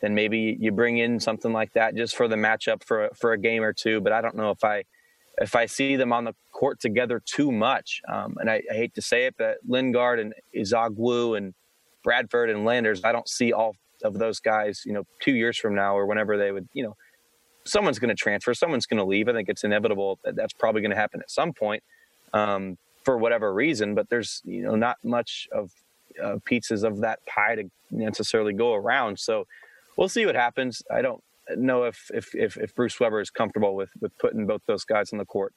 [0.00, 3.38] Then maybe you bring in something like that just for the matchup for for a
[3.38, 4.00] game or two.
[4.00, 4.82] But I don't know if I
[5.38, 8.00] if I see them on the court together too much.
[8.08, 11.54] Um, and I, I hate to say it, but Linguard and Ezeagu and
[12.02, 15.76] Bradford and Landers, I don't see all of those guys, you know, two years from
[15.76, 16.96] now or whenever they would, you know,
[17.64, 19.28] someone's going to transfer, someone's going to leave.
[19.28, 21.84] I think it's inevitable that that's probably going to happen at some point
[22.32, 23.94] um, for whatever reason.
[23.94, 25.72] But there's, you know, not much of
[26.22, 29.18] uh, pizzas of that pie to necessarily go around.
[29.18, 29.46] So
[29.96, 30.82] we'll see what happens.
[30.90, 31.22] I don't
[31.56, 35.12] know if if if, if Bruce Weber is comfortable with with putting both those guys
[35.12, 35.52] on the court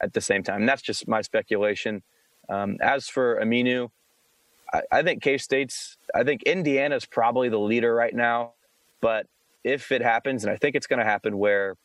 [0.00, 0.66] at the same time.
[0.66, 2.02] That's just my speculation.
[2.48, 3.90] Um, as for Aminu,
[4.72, 5.96] I, I think K State's.
[6.14, 8.52] I think Indiana's probably the leader right now.
[9.00, 9.26] But
[9.64, 11.76] if it happens, and I think it's going to happen, where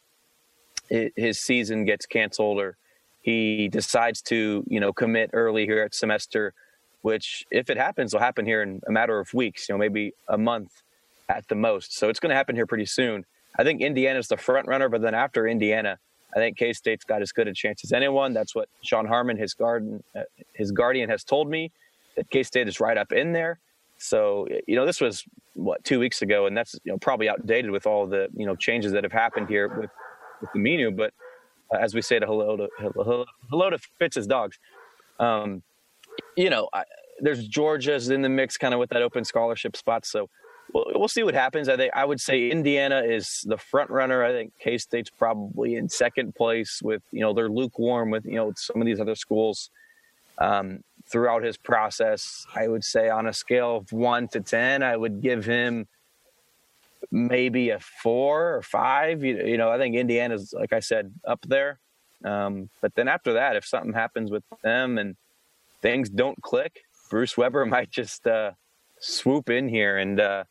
[0.90, 2.78] it, his season gets canceled or
[3.26, 6.54] he decides to, you know, commit early here at semester,
[7.02, 10.14] which if it happens, will happen here in a matter of weeks, you know, maybe
[10.28, 10.84] a month
[11.28, 11.98] at the most.
[11.98, 13.26] So it's going to happen here pretty soon.
[13.58, 15.98] I think Indiana's the front runner, but then after Indiana,
[16.36, 18.32] I think K State's got as good a chance as anyone.
[18.32, 20.22] That's what Sean Harmon, his garden, uh,
[20.54, 21.72] his guardian, has told me
[22.16, 23.58] that K State is right up in there.
[23.98, 25.24] So you know, this was
[25.56, 28.56] what two weeks ago, and that's you know probably outdated with all the you know
[28.56, 29.90] changes that have happened here with
[30.42, 30.96] with Aminu.
[30.96, 31.14] But
[31.74, 34.58] uh, as we say to hello to hello, hello to Fitz's dogs,
[35.20, 35.64] um,
[36.36, 36.84] you know, I,
[37.20, 40.06] there's Georgia's in the mix, kind of with that open scholarship spot.
[40.06, 40.30] So
[40.74, 41.70] we'll, we'll see what happens.
[41.70, 44.24] I think I would say Indiana is the front runner.
[44.24, 48.36] I think K State's probably in second place with you know they're lukewarm with you
[48.36, 49.70] know some of these other schools.
[50.38, 54.98] Um, throughout his process, I would say on a scale of one to ten, I
[54.98, 55.88] would give him
[57.12, 59.24] maybe a four or five.
[59.24, 61.80] You, you know, I think Indiana's like I said up there.
[62.24, 65.16] Um, but then after that, if something happens with them and
[65.82, 68.52] things don't click, Bruce Weber might just uh,
[69.00, 70.44] swoop in here and uh,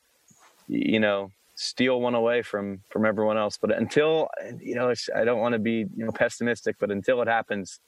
[0.69, 3.59] you know steal one away from from everyone else.
[3.61, 4.29] But until
[4.61, 7.81] you know, I don't want to be you know pessimistic, but until it happens,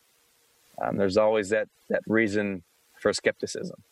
[0.80, 2.62] um, there's always that that reason
[3.00, 3.82] for skepticism.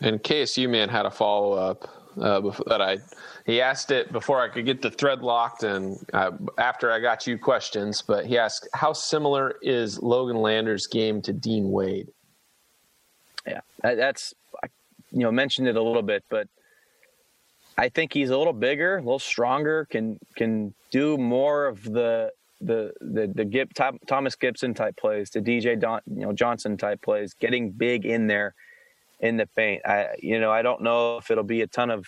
[0.00, 1.88] And KSU man had a follow up
[2.20, 2.98] uh, that I
[3.46, 7.26] he asked it before I could get the thread locked, and uh, after I got
[7.26, 8.02] you questions.
[8.02, 12.08] But he asked, "How similar is Logan Landers' game to Dean Wade?"
[13.46, 14.34] Yeah, that's
[15.10, 16.48] you know mentioned it a little bit, but
[17.76, 22.32] I think he's a little bigger, a little stronger, can can do more of the
[22.60, 27.02] the the the Gib, Thomas Gipson type plays, the DJ Don, you know Johnson type
[27.02, 28.54] plays, getting big in there
[29.20, 29.82] in the paint.
[29.86, 32.06] I you know I don't know if it'll be a ton of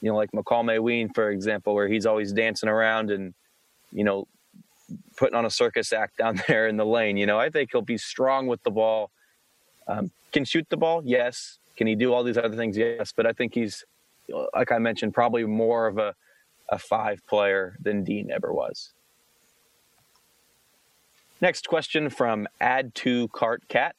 [0.00, 3.34] you know like Makol Mawien for example, where he's always dancing around and
[3.92, 4.26] you know
[5.16, 7.16] putting on a circus act down there in the lane.
[7.16, 9.10] You know I think he'll be strong with the ball.
[9.88, 11.58] Um, can shoot the ball, yes.
[11.76, 12.76] Can he do all these other things?
[12.76, 13.12] Yes.
[13.14, 13.84] But I think he's
[14.54, 16.14] like I mentioned, probably more of a,
[16.68, 18.92] a five player than Dean ever was.
[21.40, 23.96] Next question from Add to Cart Cat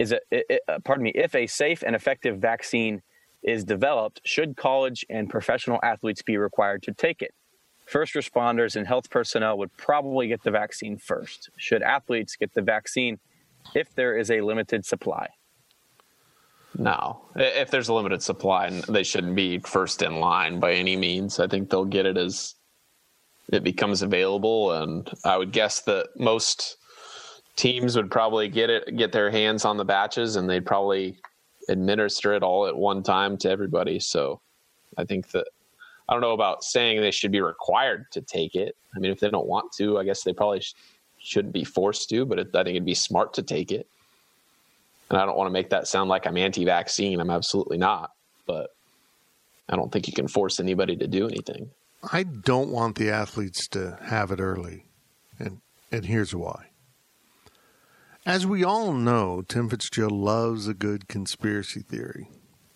[0.00, 3.02] is it, it, uh, pardon me if a safe and effective vaccine
[3.42, 7.34] is developed, should college and professional athletes be required to take it?
[7.84, 11.50] First responders and health personnel would probably get the vaccine first.
[11.58, 13.18] Should athletes get the vaccine
[13.74, 15.28] if there is a limited supply?
[16.78, 21.38] No, if there's a limited supply, they shouldn't be first in line by any means.
[21.38, 22.54] I think they'll get it as
[23.52, 26.78] it becomes available, and I would guess that most
[27.56, 31.18] teams would probably get it, get their hands on the batches, and they'd probably
[31.68, 34.00] administer it all at one time to everybody.
[34.00, 34.40] So,
[34.96, 35.46] I think that
[36.08, 38.76] I don't know about saying they should be required to take it.
[38.94, 40.74] I mean, if they don't want to, I guess they probably sh-
[41.18, 42.24] shouldn't be forced to.
[42.24, 43.86] But it, I think it'd be smart to take it.
[45.08, 47.20] And I don't want to make that sound like I'm anti vaccine.
[47.20, 48.10] I'm absolutely not.
[48.46, 48.74] But
[49.68, 51.70] I don't think you can force anybody to do anything.
[52.12, 54.86] I don't want the athletes to have it early.
[55.38, 55.60] And,
[55.92, 56.69] and here's why.
[58.26, 62.28] As we all know, Tim Fitzgerald loves a good conspiracy theory.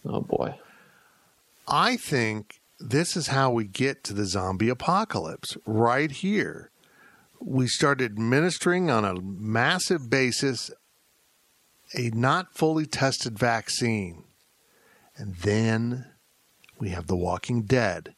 [0.04, 0.58] Oh, boy.
[1.68, 6.70] I think this is how we get to the zombie apocalypse right here.
[7.40, 10.70] We start administering on a massive basis
[11.94, 14.24] a not fully tested vaccine.
[15.16, 16.06] And then
[16.78, 18.14] we have The Walking Dead.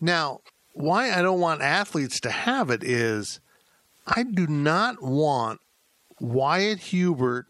[0.00, 0.40] Now,
[0.72, 3.40] why I don't want athletes to have it is
[4.06, 5.60] I do not want
[6.24, 7.46] Wyatt Hubert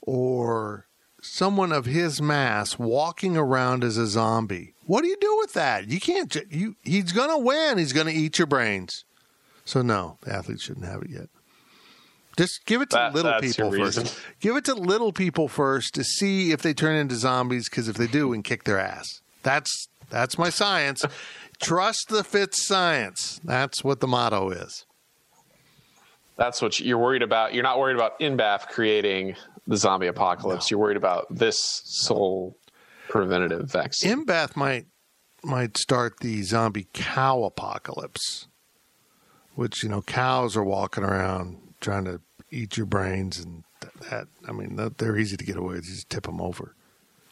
[0.00, 0.86] or
[1.20, 4.74] someone of his mass walking around as a zombie.
[4.86, 5.88] What do you do with that?
[5.88, 6.34] You can't.
[6.50, 7.78] You he's going to win.
[7.78, 9.04] He's going to eat your brains.
[9.64, 11.28] So no, the athletes shouldn't have it yet.
[12.36, 14.18] Just give it to that, little people first.
[14.40, 17.68] Give it to little people first to see if they turn into zombies.
[17.68, 19.22] Because if they do, we can kick their ass.
[19.42, 21.04] That's that's my science.
[21.60, 23.40] Trust the Fitz science.
[23.44, 24.84] That's what the motto is.
[26.36, 27.54] That's what you're worried about.
[27.54, 30.70] You're not worried about NBAF creating the zombie apocalypse.
[30.70, 30.74] No.
[30.74, 32.56] You're worried about this sole
[33.08, 34.26] preventative vaccine.
[34.26, 34.86] NBAF might
[35.42, 38.48] might start the zombie cow apocalypse,
[39.54, 42.20] which you know cows are walking around trying to
[42.50, 43.64] eat your brains and
[44.10, 44.26] that.
[44.48, 45.84] I mean, they're easy to get away with.
[45.86, 46.74] You just tip them over.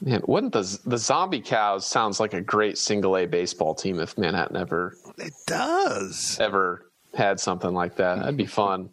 [0.01, 4.19] Man, wouldn't the the zombie cows sounds like a great single A baseball team if
[4.19, 8.19] Manhattan ever it does ever had something like that?
[8.19, 8.91] That'd be fun.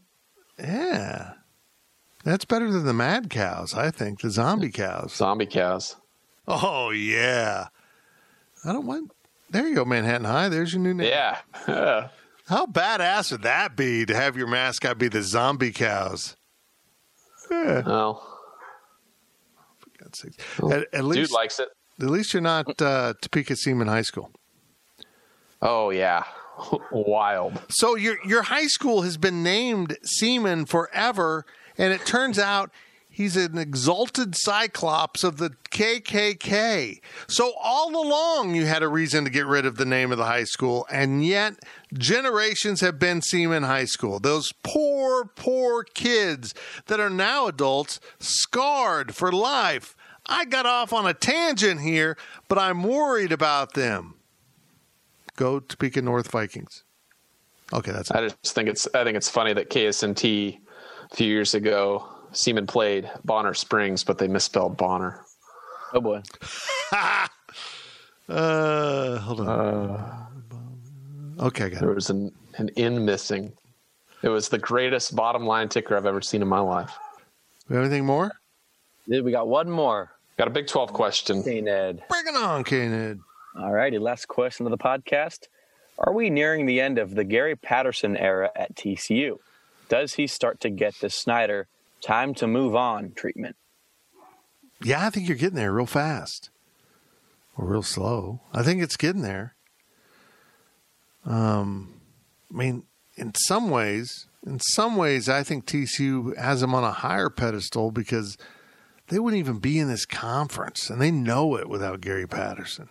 [0.58, 1.34] Yeah,
[2.24, 3.74] that's better than the mad cows.
[3.74, 5.14] I think the zombie cows.
[5.16, 5.96] Zombie cows.
[6.48, 7.68] Oh yeah,
[8.66, 9.12] I don't mind.
[9.50, 10.50] There you go, Manhattan High.
[10.50, 11.08] There's your new name.
[11.08, 11.38] Yeah.
[11.68, 12.10] yeah.
[12.48, 16.36] How badass would that be to have your mascot be the zombie cows?
[17.52, 17.84] Yeah.
[17.86, 18.28] Well,
[20.00, 20.38] God's sakes.
[20.72, 21.70] At, at least, dude likes it.
[22.02, 24.32] at least you're not uh, Topeka Seaman High School.
[25.62, 26.24] Oh yeah,
[26.92, 27.62] wild.
[27.70, 31.46] So your your high school has been named Seaman forever,
[31.78, 32.72] and it turns out
[33.10, 37.02] he's an exalted cyclops of the KKK.
[37.28, 40.26] So all along you had a reason to get rid of the name of the
[40.26, 41.56] high school, and yet
[41.94, 44.20] generations have been Seaman High School.
[44.20, 46.54] Those poor, poor kids
[46.88, 49.96] that are now adults, scarred for life.
[50.26, 52.16] I got off on a tangent here,
[52.48, 54.16] but I'm worried about them.
[55.40, 56.84] Go Topeka North Vikings.
[57.72, 60.60] Okay, that's I just think it's I think it's funny that KSNT
[61.12, 65.22] a few years ago Seaman played Bonner Springs, but they misspelled Bonner.
[65.94, 66.22] Oh boy.
[68.28, 70.28] Uh, hold on.
[71.40, 71.96] okay, I got There it.
[71.96, 73.54] was an an in missing.
[74.22, 76.92] It was the greatest bottom line ticker I've ever seen in my life.
[77.68, 78.32] We have anything more?
[79.08, 80.12] Dude, We got one more.
[80.38, 81.42] Got a Big Twelve question.
[81.42, 82.04] Hey, Ned.
[82.08, 83.20] Bring it on, Canid.
[83.58, 85.48] All righty, last question of the podcast.
[85.98, 89.38] Are we nearing the end of the Gary Patterson era at TCU?
[89.90, 91.68] Does he start to get the Snyder
[92.02, 93.56] time to move on treatment?
[94.82, 96.52] Yeah, I think you're getting there real fast
[97.58, 98.42] or real slow.
[98.54, 99.56] I think it's getting there.
[101.26, 102.00] Um,
[102.54, 102.84] I mean,
[103.18, 107.92] in some ways, in some ways, I think TCU has him on a higher pedestal
[107.92, 108.38] because
[109.10, 112.90] they wouldn't even be in this conference, and they know it without Gary Patterson.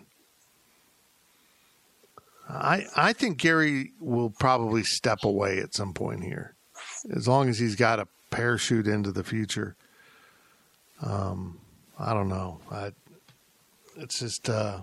[2.49, 6.55] I I think Gary will probably step away at some point here,
[7.15, 9.77] as long as he's got a parachute into the future.
[11.03, 11.61] Um,
[11.99, 12.61] I don't know.
[12.71, 12.93] I,
[13.97, 14.83] it's just uh,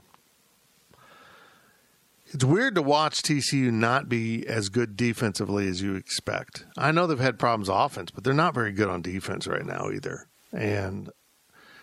[2.28, 6.66] it's weird to watch TCU not be as good defensively as you expect.
[6.78, 9.90] I know they've had problems offense, but they're not very good on defense right now
[9.90, 10.28] either.
[10.52, 11.10] And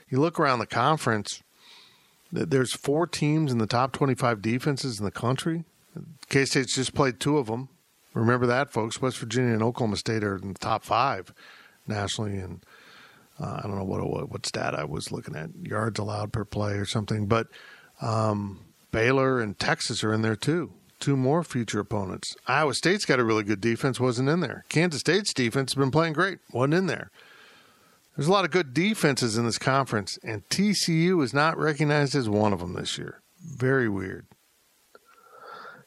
[0.08, 1.42] you look around the conference,
[2.30, 5.64] there's four teams in the top 25 defenses in the country.
[6.28, 7.68] K State's just played two of them.
[8.14, 9.00] Remember that, folks.
[9.00, 11.32] West Virginia and Oklahoma State are in the top five
[11.86, 12.64] nationally, and
[13.40, 16.44] uh, I don't know what, what what stat I was looking at, yards allowed per
[16.44, 17.26] play or something.
[17.26, 17.48] But
[18.00, 20.72] um, Baylor and Texas are in there too.
[21.00, 22.36] Two more future opponents.
[22.46, 24.64] Iowa State's got a really good defense, wasn't in there.
[24.68, 27.10] Kansas State's defense has been playing great, wasn't in there.
[28.16, 32.28] There's a lot of good defenses in this conference, and TCU is not recognized as
[32.28, 33.22] one of them this year.
[33.40, 34.26] Very weird.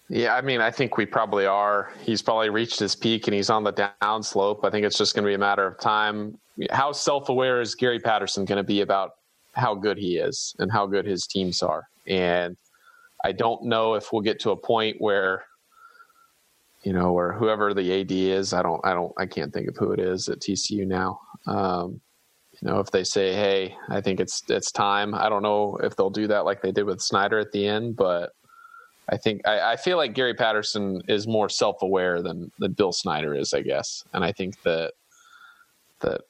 [0.09, 1.91] Yeah, I mean, I think we probably are.
[2.03, 4.63] He's probably reached his peak and he's on the down slope.
[4.63, 6.37] I think it's just going to be a matter of time.
[6.69, 9.11] How self aware is Gary Patterson going to be about
[9.53, 11.87] how good he is and how good his teams are?
[12.05, 12.55] And
[13.23, 15.43] I don't know if we'll get to a point where,
[16.83, 19.75] you know, or whoever the AD is, I don't, I don't, I can't think of
[19.75, 21.19] who it is at TCU now.
[21.47, 21.99] Um,
[22.61, 25.95] you know, if they say, "Hey, I think it's it's time," I don't know if
[25.95, 28.31] they'll do that like they did with Snyder at the end, but
[29.09, 33.35] I think I, I feel like Gary Patterson is more self-aware than than Bill Snyder
[33.35, 34.93] is, I guess, and I think that
[36.01, 36.21] that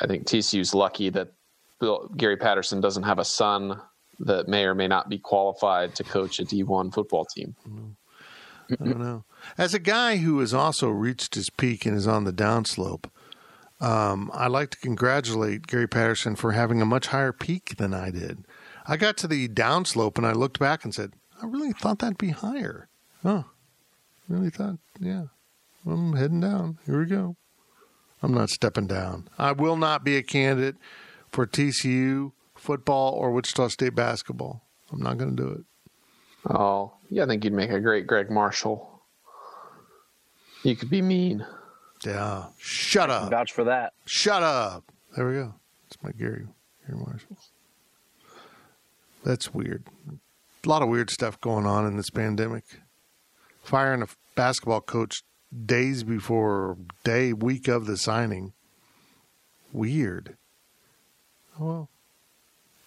[0.00, 1.32] I think TCU's lucky that
[1.80, 3.80] Bill, Gary Patterson doesn't have a son
[4.20, 7.56] that may or may not be qualified to coach a D1 football team.
[8.70, 9.24] I don't know.
[9.58, 13.06] As a guy who has also reached his peak and is on the downslope,
[13.80, 18.10] um, I'd like to congratulate Gary Patterson for having a much higher peak than I
[18.10, 18.44] did.
[18.86, 21.12] I got to the downslope and I looked back and said,
[21.42, 22.88] I really thought that'd be higher.
[23.22, 23.42] Huh.
[24.28, 25.24] Really thought, yeah.
[25.84, 26.78] I'm heading down.
[26.86, 27.36] Here we go.
[28.22, 29.28] I'm not stepping down.
[29.36, 30.76] I will not be a candidate
[31.30, 34.62] for TCU football or Wichita State basketball.
[34.92, 35.64] I'm not going to do it.
[36.48, 39.02] Oh, yeah, I think you'd make a great Gregg Marshall.
[40.62, 41.44] You could be mean.
[42.04, 42.46] Yeah.
[42.58, 43.30] Shut up.
[43.30, 43.94] Vouch for that.
[44.06, 44.84] Shut up.
[45.16, 45.54] There we go.
[45.88, 46.46] That's my Gary,
[46.86, 47.36] Gary Marshall.
[49.24, 49.84] That's weird.
[50.64, 52.64] A lot of weird stuff going on in this pandemic.
[53.62, 54.06] Firing a
[54.36, 55.22] basketball coach
[55.66, 58.52] days before day week of the signing.
[59.72, 60.36] Weird.
[61.58, 61.88] Oh well.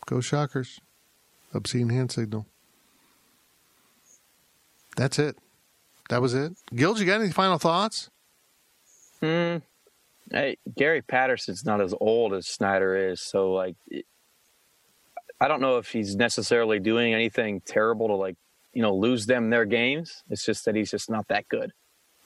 [0.06, 0.80] Go Shockers.
[1.54, 2.46] Obscene hand signal.
[4.96, 5.38] That's it.
[6.10, 6.54] That was it.
[6.74, 8.10] Gills, you got any final thoughts?
[9.22, 9.58] Hmm.
[10.32, 14.06] Hey, Gary Patterson's not as old as Snyder is, so like, it-
[15.40, 18.36] I don't know if he's necessarily doing anything terrible to like,
[18.74, 20.24] you know, lose them their games.
[20.30, 21.72] It's just that he's just not that good.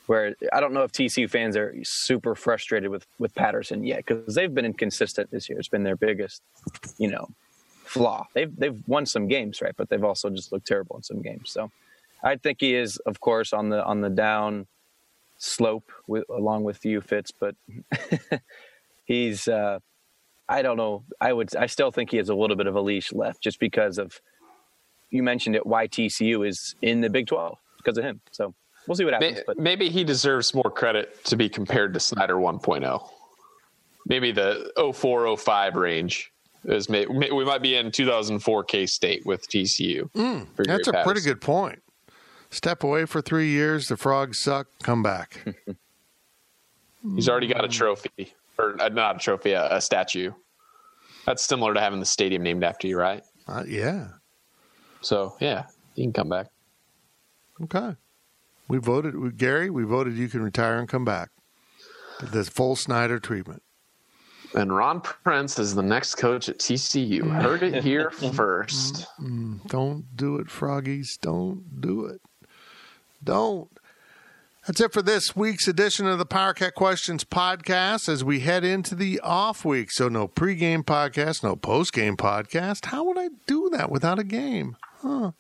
[0.08, 4.34] Where I don't know if TCU fans are super frustrated with with Patterson yet because
[4.34, 5.60] they've been inconsistent this year.
[5.60, 6.42] It's been their biggest,
[6.98, 7.28] you know,
[7.84, 8.26] flaw.
[8.34, 9.76] They've they've won some games, right?
[9.78, 11.52] But they've also just looked terrible in some games.
[11.52, 11.70] So
[12.24, 14.66] I think he is, of course, on the on the down
[15.38, 17.32] slope with, along with you, Fitz.
[17.32, 17.56] But
[19.06, 19.80] he's, uh,
[20.50, 21.04] I don't know.
[21.22, 23.60] I would, I still think he has a little bit of a leash left, just
[23.60, 24.20] because of
[25.12, 25.66] you mentioned it.
[25.66, 28.20] Why TCU is in the Big Twelve because of him.
[28.32, 28.54] So
[28.88, 29.36] we'll see what happens.
[29.36, 33.10] Maybe, but maybe he deserves more credit to be compared to Snyder 1.0.
[34.08, 36.32] Maybe the 0405 range
[36.66, 40.12] is may, may, we might be in 2004 K State with TCU.
[40.12, 41.82] Mm, for Gary that's a pretty good point.
[42.50, 45.46] Step away for three years, the frogs suck, come back.
[47.16, 50.32] He's already got a trophy, or uh, not a trophy, a, a statue.
[51.26, 53.24] That's similar to having the stadium named after you, right?
[53.48, 54.10] Uh, yeah.
[55.02, 56.48] So yeah, you can come back.
[57.64, 57.96] Okay.
[58.68, 61.30] We voted, we, Gary, we voted you can retire and come back.
[62.22, 63.64] The full Snyder treatment.
[64.54, 67.30] And Ron Prince is the next coach at TCU.
[67.42, 69.06] Heard it here first.
[69.22, 71.20] Mm, don't do it, froggies.
[71.20, 72.22] Don't do it.
[73.24, 73.70] Don't.
[74.70, 78.64] That's it for this week's edition of the Power Cat Questions podcast as we head
[78.64, 79.90] into the off week.
[79.90, 82.86] So, no pregame podcast, no postgame podcast.
[82.86, 84.78] How would I do that without a game?
[85.02, 85.32] Huh.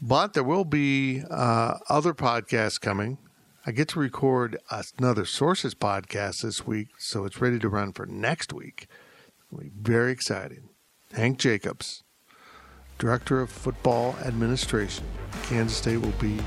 [0.00, 3.18] But there will be uh, other podcasts coming.
[3.66, 4.56] I get to record
[4.98, 8.86] another Sources podcast this week, so it's ready to run for next week.
[9.52, 10.70] It'll be very exciting.
[11.12, 12.02] Hank Jacobs,
[12.98, 15.04] Director of Football Administration,
[15.42, 16.38] Kansas State, will be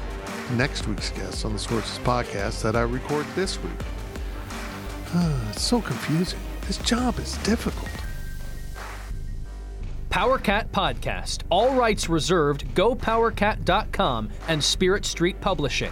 [0.52, 3.72] next week's guest on the Sources podcast that I record this week.
[5.14, 6.40] Ah, it's so confusing.
[6.68, 7.90] This job is difficult.
[10.10, 11.44] PowerCat Podcast.
[11.50, 12.66] All rights reserved.
[12.76, 15.92] GoPowerCat.com and Spirit Street Publishing.